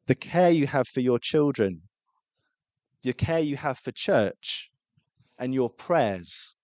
the 0.08 0.16
care 0.16 0.50
you 0.50 0.68
have 0.68 0.88
for 0.88 1.00
your 1.00 1.20
children, 1.20 1.82
the 3.04 3.14
care 3.14 3.40
you 3.40 3.58
have 3.58 3.78
for 3.78 3.92
church, 3.92 4.72
and 5.38 5.54
your 5.54 5.70
prayers, 5.70 6.56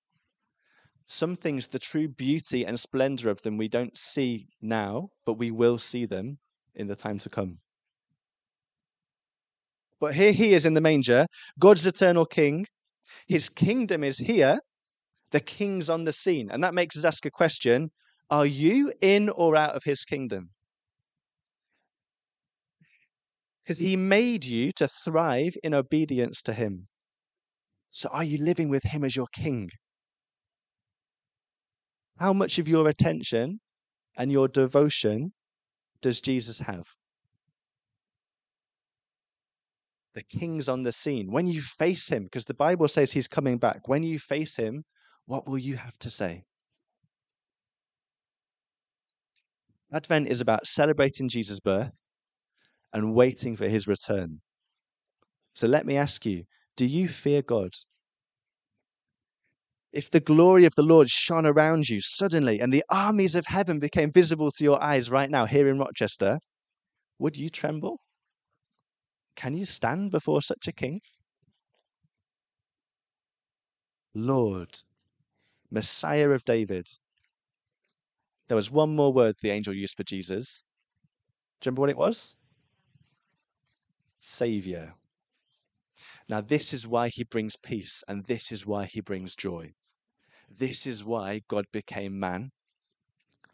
some 1.05 1.35
things, 1.35 1.67
the 1.67 1.79
true 1.79 2.07
beauty 2.07 2.65
and 2.65 2.79
splendor 2.79 3.29
of 3.29 3.41
them, 3.41 3.57
we 3.57 3.69
don't 3.69 3.97
see 3.97 4.47
now, 4.61 5.09
but 5.25 5.33
we 5.33 5.51
will 5.51 5.77
see 5.77 6.05
them 6.05 6.37
in 6.75 6.87
the 6.87 6.95
time 6.95 7.17
to 7.19 7.29
come. 7.29 7.59
But 9.99 10.13
here 10.13 10.31
he 10.31 10.53
is 10.53 10.65
in 10.65 10.73
the 10.73 10.81
manger, 10.81 11.25
God's 11.57 11.87
eternal 11.87 12.25
king. 12.25 12.67
His 13.25 13.49
kingdom 13.49 14.03
is 14.03 14.19
here. 14.19 14.59
The 15.31 15.39
king's 15.39 15.89
on 15.89 16.03
the 16.03 16.13
scene. 16.13 16.49
And 16.51 16.63
that 16.63 16.73
makes 16.73 16.97
us 16.97 17.05
ask 17.05 17.25
a 17.25 17.31
question 17.31 17.89
Are 18.29 18.45
you 18.45 18.91
in 19.01 19.29
or 19.29 19.55
out 19.55 19.75
of 19.75 19.83
his 19.85 20.03
kingdom? 20.03 20.49
Because 23.67 23.79
he 23.79 23.97
made 23.97 24.45
you 24.45 24.71
to 24.77 24.87
thrive 24.87 25.57
in 25.61 25.73
obedience 25.73 26.41
to 26.43 26.53
him. 26.53 26.87
So 27.89 28.07
are 28.13 28.23
you 28.23 28.37
living 28.37 28.69
with 28.69 28.83
him 28.83 29.03
as 29.03 29.13
your 29.13 29.27
king? 29.33 29.71
How 32.17 32.31
much 32.31 32.59
of 32.59 32.69
your 32.69 32.87
attention 32.87 33.59
and 34.17 34.31
your 34.31 34.47
devotion 34.47 35.33
does 36.01 36.21
Jesus 36.21 36.59
have? 36.59 36.85
the 40.13 40.23
king's 40.23 40.67
on 40.67 40.81
the 40.81 40.91
scene. 40.91 41.29
When 41.29 41.45
you 41.45 41.61
face 41.61 42.09
him, 42.09 42.23
because 42.23 42.45
the 42.45 42.55
Bible 42.55 42.87
says 42.87 43.11
he's 43.11 43.27
coming 43.27 43.59
back, 43.59 43.87
when 43.87 44.01
you 44.01 44.17
face 44.17 44.55
him, 44.55 44.83
what 45.27 45.47
will 45.47 45.59
you 45.59 45.75
have 45.75 45.95
to 45.99 46.09
say? 46.09 46.45
Advent 49.93 50.27
is 50.27 50.41
about 50.41 50.65
celebrating 50.65 51.29
Jesus' 51.29 51.59
birth 51.59 52.09
and 52.93 53.13
waiting 53.13 53.55
for 53.55 53.67
his 53.67 53.87
return. 53.87 54.41
So 55.53 55.67
let 55.67 55.85
me 55.85 55.97
ask 55.97 56.25
you 56.25 56.43
do 56.75 56.85
you 56.85 57.07
fear 57.07 57.41
God? 57.41 57.71
If 59.91 60.11
the 60.11 60.19
glory 60.19 60.65
of 60.65 60.75
the 60.75 60.83
Lord 60.83 61.09
shone 61.09 61.45
around 61.45 61.89
you 61.89 62.01
suddenly 62.01 62.59
and 62.59 62.71
the 62.71 62.83
armies 62.89 63.33
of 63.33 63.47
heaven 63.47 63.79
became 63.79 64.11
visible 64.11 64.51
to 64.51 64.63
your 64.63 64.81
eyes 64.81 65.09
right 65.09 65.29
now 65.29 65.45
here 65.45 65.67
in 65.67 65.79
Rochester, 65.79 66.39
would 67.17 67.35
you 67.35 67.49
tremble? 67.49 67.99
Can 69.35 69.55
you 69.55 69.65
stand 69.65 70.11
before 70.11 70.41
such 70.41 70.67
a 70.67 70.71
king? 70.71 71.01
Lord, 74.13 74.79
Messiah 75.71 76.29
of 76.29 76.43
David. 76.45 76.87
There 78.47 78.55
was 78.55 78.71
one 78.71 78.95
more 78.95 79.11
word 79.11 79.35
the 79.41 79.49
angel 79.49 79.73
used 79.73 79.95
for 79.95 80.03
Jesus. 80.03 80.67
Do 81.59 81.67
you 81.67 81.71
remember 81.71 81.81
what 81.81 81.89
it 81.89 81.97
was? 81.97 82.35
Savior. 84.19 84.95
Now, 86.29 86.41
this 86.41 86.73
is 86.73 86.85
why 86.85 87.09
he 87.09 87.23
brings 87.23 87.55
peace, 87.55 88.03
and 88.07 88.25
this 88.25 88.51
is 88.51 88.65
why 88.65 88.85
he 88.85 89.01
brings 89.01 89.35
joy. 89.35 89.73
This 90.49 90.85
is 90.85 91.03
why 91.03 91.41
God 91.47 91.65
became 91.71 92.19
man. 92.19 92.51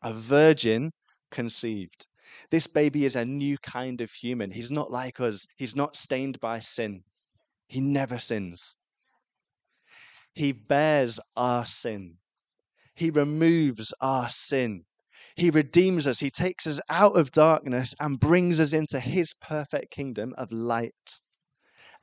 A 0.02 0.14
virgin 0.14 0.92
conceived. 1.32 2.08
This 2.50 2.68
baby 2.68 3.06
is 3.06 3.16
a 3.16 3.26
new 3.26 3.58
kind 3.58 4.02
of 4.02 4.12
human. 4.12 4.52
He's 4.52 4.72
not 4.72 4.92
like 4.92 5.20
us, 5.20 5.48
he's 5.56 5.76
not 5.76 5.96
stained 5.96 6.40
by 6.40 6.60
sin. 6.60 7.04
He 7.68 7.80
never 7.80 8.20
sins. 8.20 8.76
He 10.34 10.52
bears 10.52 11.20
our 11.36 11.66
sin. 11.66 12.18
He 12.96 13.10
removes 13.10 13.94
our 14.02 14.30
sin. 14.30 14.86
He 15.36 15.50
redeems 15.50 16.06
us. 16.06 16.20
He 16.20 16.30
takes 16.30 16.68
us 16.68 16.80
out 16.90 17.18
of 17.18 17.32
darkness 17.32 17.96
and 18.00 18.20
brings 18.20 18.60
us 18.60 18.74
into 18.74 19.00
his 19.00 19.34
perfect 19.34 19.92
kingdom 19.92 20.34
of 20.38 20.52
light. 20.52 21.22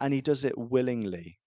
And 0.00 0.12
he 0.12 0.20
does 0.20 0.44
it 0.44 0.56
willingly. 0.56 1.38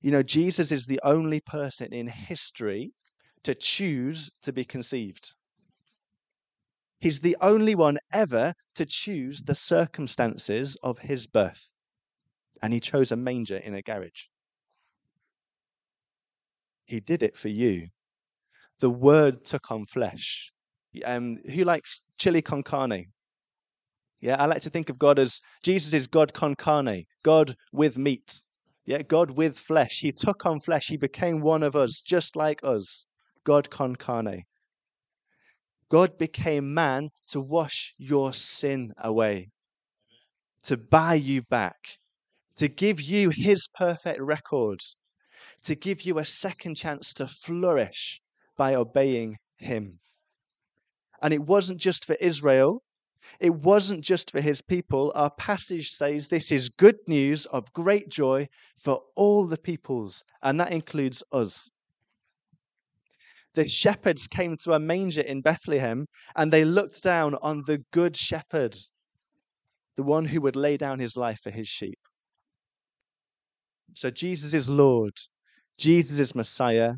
You 0.00 0.10
know, 0.10 0.22
Jesus 0.22 0.72
is 0.72 0.86
the 0.86 1.00
only 1.04 1.40
person 1.40 1.92
in 1.92 2.06
history 2.06 2.92
to 3.42 3.54
choose 3.54 4.30
to 4.42 4.52
be 4.52 4.64
conceived. 4.64 5.34
He's 7.00 7.20
the 7.20 7.36
only 7.40 7.74
one 7.74 7.98
ever 8.12 8.54
to 8.74 8.86
choose 8.86 9.42
the 9.42 9.54
circumstances 9.54 10.76
of 10.82 10.98
his 10.98 11.26
birth. 11.26 11.76
And 12.62 12.72
he 12.72 12.80
chose 12.80 13.12
a 13.12 13.16
manger 13.16 13.56
in 13.56 13.74
a 13.74 13.82
garage. 13.82 14.26
He 16.84 17.00
did 17.00 17.22
it 17.22 17.36
for 17.36 17.48
you. 17.48 17.88
The 18.80 18.90
word 18.90 19.44
took 19.44 19.70
on 19.70 19.84
flesh. 19.84 20.52
Um, 21.04 21.38
who 21.44 21.64
likes 21.64 22.00
chili 22.18 22.40
con 22.40 22.62
carne? 22.62 23.12
Yeah, 24.20 24.36
I 24.42 24.46
like 24.46 24.62
to 24.62 24.70
think 24.70 24.88
of 24.88 24.98
God 24.98 25.18
as 25.18 25.40
Jesus 25.62 25.92
is 25.92 26.06
God 26.06 26.32
con 26.32 26.54
carne, 26.54 27.04
God 27.22 27.54
with 27.72 27.98
meat. 27.98 28.40
Yeah, 28.86 29.02
God 29.02 29.32
with 29.32 29.58
flesh. 29.58 30.00
He 30.00 30.12
took 30.12 30.46
on 30.46 30.60
flesh. 30.60 30.88
He 30.88 30.96
became 30.96 31.42
one 31.42 31.62
of 31.62 31.76
us, 31.76 32.00
just 32.00 32.36
like 32.36 32.60
us. 32.64 33.06
God 33.44 33.68
con 33.68 33.96
carne. 33.96 34.44
God 35.90 36.16
became 36.16 36.72
man 36.72 37.10
to 37.28 37.40
wash 37.40 37.94
your 37.98 38.32
sin 38.32 38.92
away, 38.96 39.50
to 40.62 40.76
buy 40.76 41.14
you 41.14 41.42
back, 41.42 41.98
to 42.56 42.68
give 42.68 43.00
you 43.00 43.30
his 43.30 43.68
perfect 43.74 44.20
record, 44.20 44.80
to 45.64 45.74
give 45.74 46.02
you 46.02 46.18
a 46.18 46.24
second 46.24 46.76
chance 46.76 47.12
to 47.14 47.26
flourish 47.26 48.20
by 48.60 48.74
obeying 48.74 49.38
him. 49.56 49.98
And 51.22 51.32
it 51.32 51.40
wasn't 51.40 51.80
just 51.80 52.04
for 52.04 52.14
Israel, 52.20 52.82
it 53.40 53.54
wasn't 53.54 54.04
just 54.04 54.30
for 54.30 54.42
his 54.42 54.60
people. 54.60 55.12
Our 55.14 55.30
passage 55.30 55.88
says 55.88 56.28
this 56.28 56.52
is 56.52 56.68
good 56.68 56.98
news 57.06 57.46
of 57.46 57.72
great 57.72 58.10
joy 58.10 58.48
for 58.76 59.00
all 59.16 59.46
the 59.46 59.56
peoples, 59.56 60.22
and 60.42 60.60
that 60.60 60.74
includes 60.74 61.22
us 61.32 61.70
the 63.54 63.66
shepherds 63.66 64.28
came 64.28 64.56
to 64.58 64.72
a 64.72 64.78
manger 64.78 65.22
in 65.22 65.40
Bethlehem 65.40 66.06
and 66.36 66.52
they 66.52 66.64
looked 66.64 67.02
down 67.02 67.36
on 67.42 67.62
the 67.66 67.82
good 67.92 68.16
shepherd, 68.16 68.76
the 69.96 70.02
one 70.02 70.26
who 70.26 70.40
would 70.42 70.54
lay 70.54 70.76
down 70.76 70.98
his 70.98 71.16
life 71.16 71.40
for 71.42 71.50
his 71.50 71.66
sheep. 71.66 71.98
So 73.94 74.10
Jesus 74.10 74.54
is 74.54 74.70
Lord, 74.70 75.14
Jesus 75.78 76.18
is 76.20 76.34
Messiah, 76.34 76.92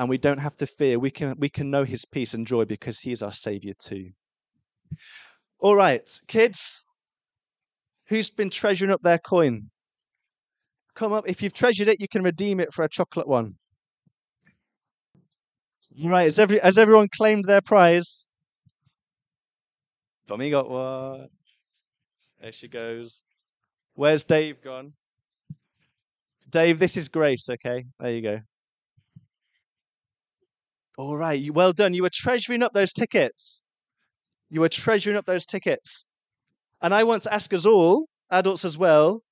and 0.00 0.08
we 0.08 0.16
don't 0.16 0.38
have 0.38 0.56
to 0.56 0.66
fear. 0.66 0.98
We 0.98 1.10
can, 1.10 1.34
we 1.38 1.50
can 1.50 1.70
know 1.70 1.84
his 1.84 2.06
peace 2.06 2.32
and 2.32 2.46
joy 2.46 2.64
because 2.64 3.00
he 3.00 3.12
is 3.12 3.20
our 3.20 3.32
Savior 3.32 3.74
too. 3.78 4.12
All 5.58 5.76
right, 5.76 6.08
kids, 6.26 6.86
who's 8.08 8.30
been 8.30 8.48
treasuring 8.48 8.90
up 8.90 9.02
their 9.02 9.18
coin? 9.18 9.68
Come 10.94 11.12
up. 11.12 11.28
If 11.28 11.42
you've 11.42 11.52
treasured 11.52 11.88
it, 11.88 12.00
you 12.00 12.08
can 12.08 12.22
redeem 12.22 12.60
it 12.60 12.72
for 12.72 12.82
a 12.82 12.88
chocolate 12.88 13.28
one. 13.28 13.56
Right, 16.02 16.22
has, 16.22 16.38
every, 16.38 16.60
has 16.60 16.78
everyone 16.78 17.08
claimed 17.14 17.44
their 17.44 17.60
prize? 17.60 18.30
Tommy 20.26 20.48
got 20.50 20.70
one. 20.70 21.26
There 22.40 22.52
she 22.52 22.68
goes. 22.68 23.22
Where's 23.96 24.24
Dave 24.24 24.62
gone? 24.62 24.94
Dave, 26.48 26.78
this 26.78 26.96
is 26.96 27.10
Grace, 27.10 27.50
okay? 27.50 27.84
There 27.98 28.12
you 28.12 28.22
go. 28.22 28.40
All 31.00 31.16
right, 31.16 31.50
well 31.50 31.72
done. 31.72 31.94
You 31.94 32.02
were 32.02 32.10
treasuring 32.12 32.62
up 32.62 32.74
those 32.74 32.92
tickets. 32.92 33.64
You 34.50 34.60
were 34.60 34.68
treasuring 34.68 35.16
up 35.16 35.24
those 35.24 35.46
tickets. 35.46 36.04
And 36.82 36.92
I 36.92 37.04
want 37.04 37.22
to 37.22 37.32
ask 37.32 37.54
us 37.54 37.64
all, 37.64 38.06
adults 38.30 38.66
as 38.66 38.76
well, 38.76 39.22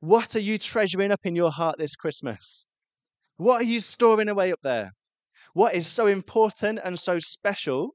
what 0.00 0.36
are 0.36 0.40
you 0.40 0.58
treasuring 0.58 1.10
up 1.10 1.20
in 1.24 1.34
your 1.34 1.50
heart 1.50 1.78
this 1.78 1.96
Christmas? 1.96 2.66
What 3.38 3.62
are 3.62 3.64
you 3.64 3.80
storing 3.80 4.28
away 4.28 4.52
up 4.52 4.58
there? 4.62 4.90
What 5.54 5.74
is 5.74 5.86
so 5.86 6.06
important 6.06 6.80
and 6.84 6.98
so 6.98 7.18
special 7.18 7.94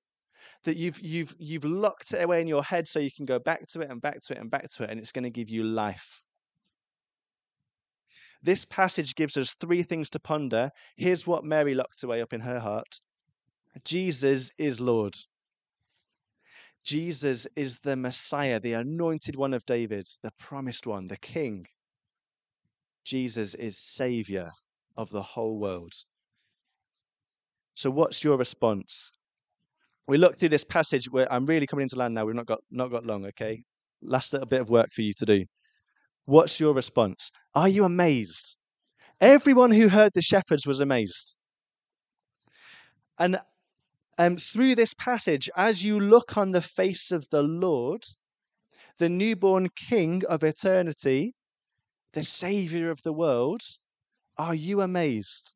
that 0.63 0.77
you've 0.77 0.99
you've 0.99 1.35
you've 1.37 1.65
locked 1.65 2.15
it 2.15 2.23
away 2.23 2.41
in 2.41 2.47
your 2.47 2.63
head 2.63 2.87
so 2.87 2.97
you 2.99 3.11
can 3.15 3.27
go 3.27 3.37
back 3.37 3.67
to 3.67 3.81
it 3.81 3.91
and 3.91 4.01
back 4.01 4.19
to 4.21 4.33
it 4.33 4.39
and 4.39 4.49
back 4.49 4.67
to 4.71 4.83
it 4.83 4.89
and 4.89 4.99
it's 4.99 5.11
going 5.11 5.25
to 5.25 5.29
give 5.29 5.51
you 5.51 5.63
life. 5.63 6.21
This 8.41 8.65
passage 8.65 9.13
gives 9.13 9.37
us 9.37 9.53
three 9.53 9.83
things 9.83 10.09
to 10.09 10.19
ponder. 10.19 10.71
Here's 10.97 11.27
what 11.27 11.43
Mary 11.43 11.75
locked 11.75 12.03
away 12.03 12.19
up 12.19 12.33
in 12.33 12.41
her 12.41 12.59
heart. 12.59 12.99
Jesus 13.83 14.51
is 14.57 14.79
Lord. 14.79 15.15
Jesus 16.83 17.47
is 17.55 17.79
the 17.79 17.95
Messiah, 17.95 18.59
the 18.59 18.73
anointed 18.73 19.35
one 19.35 19.53
of 19.53 19.65
David, 19.65 20.07
the 20.23 20.31
promised 20.39 20.87
one, 20.87 21.07
the 21.07 21.17
king. 21.17 21.65
Jesus 23.05 23.55
is 23.55 23.77
Savior 23.77 24.51
of 24.97 25.09
the 25.09 25.21
whole 25.21 25.59
world. 25.59 25.93
So, 27.75 27.89
what's 27.89 28.23
your 28.23 28.37
response? 28.37 29.11
We 30.07 30.17
look 30.17 30.35
through 30.37 30.49
this 30.49 30.63
passage 30.63 31.09
where 31.09 31.31
I'm 31.31 31.45
really 31.45 31.67
coming 31.67 31.83
into 31.83 31.95
land 31.95 32.13
now. 32.13 32.25
We've 32.25 32.35
not 32.35 32.47
got 32.47 32.59
not 32.69 32.91
got 32.91 33.05
long, 33.05 33.25
okay? 33.27 33.63
Last 34.01 34.33
little 34.33 34.47
bit 34.47 34.61
of 34.61 34.69
work 34.69 34.89
for 34.91 35.03
you 35.03 35.13
to 35.17 35.25
do. 35.25 35.45
What's 36.25 36.59
your 36.59 36.73
response? 36.73 37.31
Are 37.55 37.69
you 37.69 37.83
amazed? 37.83 38.55
Everyone 39.19 39.71
who 39.71 39.87
heard 39.87 40.11
the 40.13 40.21
shepherds 40.21 40.65
was 40.65 40.79
amazed. 40.79 41.37
And 43.19 43.39
um, 44.17 44.37
through 44.37 44.75
this 44.75 44.93
passage, 44.93 45.49
as 45.55 45.83
you 45.83 45.99
look 45.99 46.37
on 46.37 46.51
the 46.51 46.61
face 46.61 47.11
of 47.11 47.29
the 47.29 47.41
Lord, 47.41 48.03
the 48.97 49.09
newborn 49.09 49.69
King 49.75 50.23
of 50.27 50.43
eternity, 50.43 51.33
the 52.13 52.23
Savior 52.23 52.91
of 52.91 53.01
the 53.03 53.13
world, 53.13 53.61
are 54.37 54.55
you 54.55 54.81
amazed? 54.81 55.55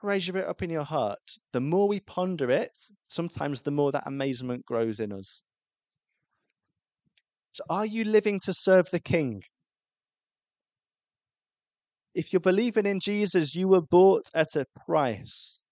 Treasure 0.00 0.38
it 0.38 0.46
up 0.46 0.62
in 0.62 0.70
your 0.70 0.84
heart. 0.84 1.38
The 1.52 1.60
more 1.60 1.88
we 1.88 2.00
ponder 2.00 2.50
it, 2.50 2.78
sometimes 3.08 3.62
the 3.62 3.70
more 3.70 3.92
that 3.92 4.06
amazement 4.06 4.64
grows 4.64 5.00
in 5.00 5.12
us. 5.12 5.42
So, 7.52 7.64
are 7.68 7.86
you 7.86 8.04
living 8.04 8.38
to 8.44 8.54
serve 8.54 8.90
the 8.90 9.00
King? 9.00 9.42
If 12.14 12.32
you're 12.32 12.40
believing 12.40 12.86
in 12.86 13.00
Jesus, 13.00 13.54
you 13.54 13.68
were 13.68 13.82
bought 13.82 14.24
at 14.34 14.56
a 14.56 14.66
price. 14.86 15.62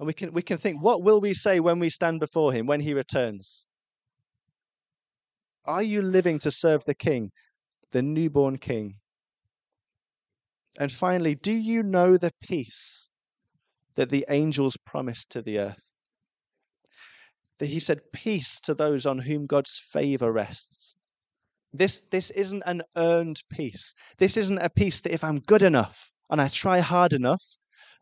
And 0.00 0.06
we 0.06 0.14
can, 0.14 0.32
we 0.32 0.40
can 0.40 0.56
think, 0.56 0.82
what 0.82 1.02
will 1.02 1.20
we 1.20 1.34
say 1.34 1.60
when 1.60 1.78
we 1.78 1.90
stand 1.90 2.20
before 2.20 2.54
him, 2.54 2.66
when 2.66 2.80
he 2.80 2.94
returns? 2.94 3.68
Are 5.66 5.82
you 5.82 6.00
living 6.00 6.38
to 6.38 6.50
serve 6.50 6.86
the 6.86 6.94
King, 6.94 7.32
the 7.92 8.00
newborn 8.00 8.56
King? 8.56 8.94
And 10.78 10.90
finally, 10.90 11.34
do 11.34 11.52
you 11.52 11.82
know 11.82 12.16
the 12.16 12.32
peace 12.40 13.10
that 13.96 14.08
the 14.08 14.24
angels 14.30 14.78
promised 14.86 15.28
to 15.32 15.42
the 15.42 15.58
earth? 15.58 15.98
That 17.58 17.66
he 17.66 17.78
said, 17.78 18.10
Peace 18.10 18.58
to 18.62 18.74
those 18.74 19.04
on 19.04 19.18
whom 19.18 19.44
God's 19.44 19.78
favor 19.78 20.32
rests. 20.32 20.96
This, 21.74 22.02
this 22.10 22.30
isn't 22.30 22.62
an 22.64 22.80
earned 22.96 23.42
peace. 23.50 23.94
This 24.16 24.38
isn't 24.38 24.62
a 24.62 24.70
peace 24.70 25.00
that 25.00 25.12
if 25.12 25.22
I'm 25.22 25.40
good 25.40 25.62
enough 25.62 26.10
and 26.30 26.40
I 26.40 26.48
try 26.48 26.78
hard 26.78 27.12
enough, 27.12 27.59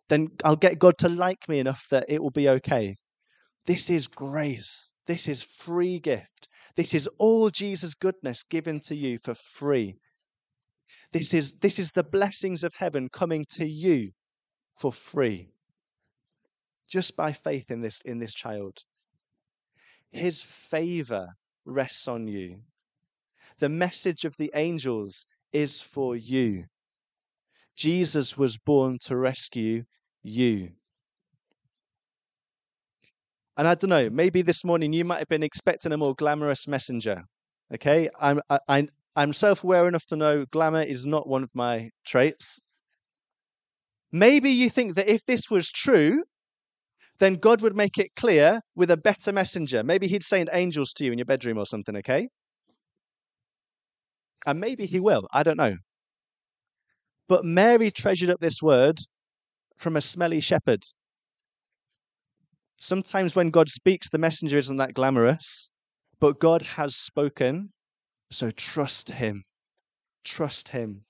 then 0.09 0.29
I'll 0.45 0.57
get 0.57 0.79
God 0.79 0.97
to 0.99 1.09
like 1.09 1.49
me 1.49 1.59
enough 1.59 1.87
that 1.91 2.07
it 2.09 2.23
will 2.23 2.31
be 2.31 2.49
okay. 2.49 2.97
This 3.67 3.91
is 3.91 4.07
grace. 4.07 4.93
This 5.07 5.29
is 5.29 5.43
free 5.43 5.99
gift. 5.99 6.49
This 6.77 6.95
is 6.95 7.07
all 7.19 7.51
Jesus' 7.51 7.95
goodness 7.95 8.43
given 8.43 8.81
to 8.81 8.95
you 8.95 9.19
for 9.19 9.35
free. 9.35 9.97
This 11.13 11.35
is, 11.35 11.57
this 11.57 11.79
is 11.79 11.91
the 11.91 12.05
blessings 12.05 12.65
of 12.65 12.75
heaven 12.75 13.09
coming 13.13 13.45
to 13.51 13.67
you 13.67 14.11
for 14.75 14.93
free. 14.93 15.51
Just 16.91 17.17
by 17.17 17.33
faith 17.33 17.71
in 17.71 17.83
this, 17.83 18.01
in 18.03 18.19
this 18.19 18.35
child. 18.35 18.79
His 20.11 20.43
favor 20.43 21.29
rests 21.67 22.09
on 22.09 22.29
you. 22.29 22.61
The 23.59 23.69
message 23.69 24.25
of 24.25 24.37
the 24.39 24.51
angels 24.55 25.27
is 25.53 25.81
for 25.81 26.17
you. 26.17 26.65
Jesus 27.77 28.39
was 28.39 28.57
born 28.57 28.99
to 29.03 29.17
rescue 29.17 29.85
you. 30.23 30.71
And 33.57 33.67
I 33.67 33.75
don't 33.75 33.91
know, 33.91 34.09
maybe 34.09 34.43
this 34.43 34.65
morning 34.65 34.93
you 34.93 35.05
might 35.05 35.19
have 35.19 35.29
been 35.29 35.43
expecting 35.43 35.93
a 35.93 35.97
more 35.97 36.15
glamorous 36.15 36.69
messenger. 36.69 37.25
Okay, 37.75 38.09
I'm 38.21 38.41
I, 38.49 38.59
I'm 38.69 38.89
I'm 39.17 39.33
self-aware 39.33 39.89
enough 39.89 40.07
to 40.07 40.17
know 40.17 40.45
glamour 40.53 40.83
is 40.83 41.05
not 41.05 41.29
one 41.29 41.43
of 41.43 41.51
my 41.55 41.91
traits. 42.07 42.61
Maybe 44.13 44.51
you 44.51 44.71
think 44.71 44.95
that 44.95 45.13
if 45.13 45.25
this 45.27 45.51
was 45.51 45.71
true, 45.71 46.23
then 47.19 47.35
God 47.35 47.61
would 47.63 47.77
make 47.77 47.99
it 47.99 48.15
clear 48.17 48.61
with 48.77 48.91
a 48.91 48.97
better 48.97 49.33
messenger. 49.33 49.83
Maybe 49.83 50.07
he'd 50.07 50.23
send 50.23 50.51
angels 50.53 50.93
to 50.95 51.05
you 51.05 51.13
in 51.13 51.19
your 51.19 51.27
bedroom 51.27 51.59
or 51.59 51.67
something, 51.67 51.97
okay? 51.97 52.29
And 54.47 54.61
maybe 54.61 54.87
he 54.87 55.01
will, 55.01 55.27
I 55.33 55.43
don't 55.43 55.57
know. 55.57 55.77
But 57.29 57.45
Mary 57.45 57.91
treasured 57.91 58.31
up 58.31 58.41
this 58.41 58.63
word 58.63 58.99
from 59.79 59.97
a 59.97 60.01
smelly 60.01 60.41
shepherd. 60.41 60.83
Sometimes 62.79 63.35
when 63.35 63.51
God 63.51 63.69
speaks, 63.69 64.09
the 64.09 64.19
messenger 64.19 64.59
isn't 64.59 64.77
that 64.77 64.95
glamorous, 64.95 65.71
but 66.21 66.39
God 66.39 66.63
has 66.63 66.95
spoken, 66.97 67.73
so 68.31 68.51
trust 68.51 69.11
him. 69.11 69.45
Trust 70.25 70.69
him. 70.69 71.05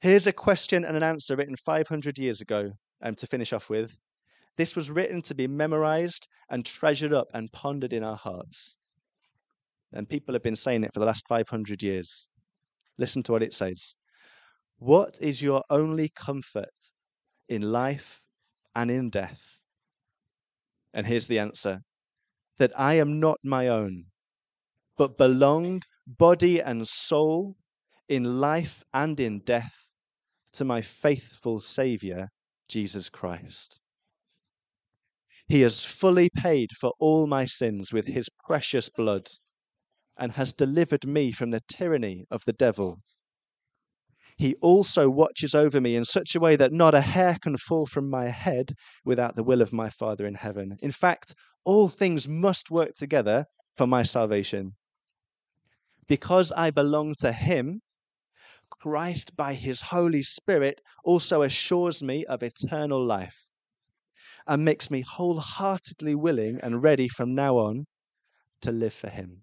Here's 0.00 0.26
a 0.26 0.32
question 0.32 0.84
and 0.84 0.96
an 0.96 1.02
answer 1.02 1.34
written 1.34 1.56
500 1.56 2.18
years 2.18 2.40
ago 2.40 2.70
um, 3.02 3.14
to 3.16 3.26
finish 3.26 3.52
off 3.52 3.68
with. 3.68 3.98
This 4.56 4.76
was 4.76 4.90
written 4.90 5.22
to 5.22 5.34
be 5.34 5.46
memorized 5.46 6.28
and 6.50 6.64
treasured 6.64 7.12
up 7.12 7.28
and 7.34 7.50
pondered 7.52 7.92
in 7.92 8.04
our 8.04 8.16
hearts. 8.16 8.78
And 9.92 10.08
people 10.08 10.34
have 10.34 10.42
been 10.42 10.56
saying 10.56 10.84
it 10.84 10.92
for 10.92 11.00
the 11.00 11.06
last 11.06 11.26
500 11.28 11.82
years. 11.82 12.28
Listen 12.98 13.22
to 13.24 13.32
what 13.32 13.42
it 13.42 13.54
says. 13.54 13.96
What 14.78 15.18
is 15.20 15.42
your 15.42 15.64
only 15.70 16.08
comfort 16.08 16.92
in 17.48 17.62
life 17.72 18.22
and 18.74 18.90
in 18.90 19.10
death? 19.10 19.60
And 20.94 21.06
here's 21.06 21.26
the 21.26 21.40
answer 21.40 21.82
that 22.58 22.72
I 22.78 22.94
am 22.94 23.20
not 23.20 23.38
my 23.42 23.68
own, 23.68 24.06
but 24.96 25.18
belong, 25.18 25.82
body 26.06 26.60
and 26.60 26.86
soul, 26.86 27.56
in 28.08 28.40
life 28.40 28.82
and 28.94 29.18
in 29.20 29.40
death, 29.40 29.92
to 30.52 30.64
my 30.64 30.80
faithful 30.80 31.58
Saviour, 31.58 32.28
Jesus 32.68 33.08
Christ. 33.08 33.80
He 35.46 35.62
has 35.62 35.84
fully 35.84 36.30
paid 36.30 36.72
for 36.72 36.92
all 36.98 37.26
my 37.26 37.44
sins 37.46 37.92
with 37.92 38.06
his 38.06 38.28
precious 38.44 38.88
blood 38.88 39.28
and 40.16 40.32
has 40.32 40.52
delivered 40.52 41.06
me 41.06 41.32
from 41.32 41.50
the 41.50 41.62
tyranny 41.68 42.26
of 42.30 42.44
the 42.44 42.52
devil. 42.52 43.00
He 44.38 44.54
also 44.62 45.10
watches 45.10 45.52
over 45.52 45.80
me 45.80 45.96
in 45.96 46.04
such 46.04 46.36
a 46.36 46.40
way 46.40 46.54
that 46.54 46.72
not 46.72 46.94
a 46.94 47.00
hair 47.00 47.36
can 47.42 47.56
fall 47.56 47.86
from 47.86 48.08
my 48.08 48.28
head 48.28 48.72
without 49.04 49.34
the 49.34 49.42
will 49.42 49.60
of 49.60 49.72
my 49.72 49.90
Father 49.90 50.24
in 50.24 50.36
heaven. 50.36 50.76
In 50.80 50.92
fact, 50.92 51.34
all 51.64 51.88
things 51.88 52.28
must 52.28 52.70
work 52.70 52.94
together 52.94 53.46
for 53.76 53.88
my 53.88 54.04
salvation. 54.04 54.76
Because 56.06 56.52
I 56.52 56.70
belong 56.70 57.14
to 57.18 57.32
Him, 57.32 57.80
Christ, 58.70 59.34
by 59.36 59.54
His 59.54 59.82
Holy 59.82 60.22
Spirit, 60.22 60.80
also 61.02 61.42
assures 61.42 62.00
me 62.00 62.24
of 62.26 62.44
eternal 62.44 63.04
life 63.04 63.50
and 64.46 64.64
makes 64.64 64.88
me 64.88 65.02
wholeheartedly 65.04 66.14
willing 66.14 66.60
and 66.62 66.84
ready 66.84 67.08
from 67.08 67.34
now 67.34 67.56
on 67.56 67.86
to 68.62 68.70
live 68.70 68.94
for 68.94 69.10
Him. 69.10 69.42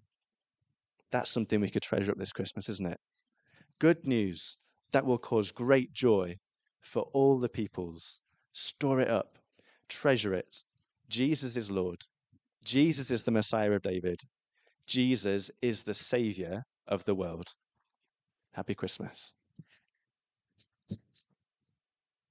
That's 1.10 1.30
something 1.30 1.60
we 1.60 1.68
could 1.68 1.82
treasure 1.82 2.12
up 2.12 2.18
this 2.18 2.32
Christmas, 2.32 2.70
isn't 2.70 2.92
it? 2.92 2.98
Good 3.78 4.06
news 4.06 4.56
that 4.92 5.06
will 5.06 5.18
cause 5.18 5.52
great 5.52 5.92
joy 5.92 6.36
for 6.80 7.02
all 7.12 7.38
the 7.38 7.48
peoples. 7.48 8.20
Store 8.52 9.00
it 9.00 9.10
up, 9.10 9.38
treasure 9.88 10.34
it. 10.34 10.64
Jesus 11.08 11.56
is 11.56 11.70
Lord. 11.70 12.04
Jesus 12.64 13.10
is 13.10 13.22
the 13.22 13.30
Messiah 13.30 13.72
of 13.72 13.82
David. 13.82 14.20
Jesus 14.86 15.50
is 15.62 15.82
the 15.82 15.94
Savior 15.94 16.64
of 16.86 17.04
the 17.04 17.14
world. 17.14 17.54
Happy 18.52 18.74
Christmas. 18.74 19.32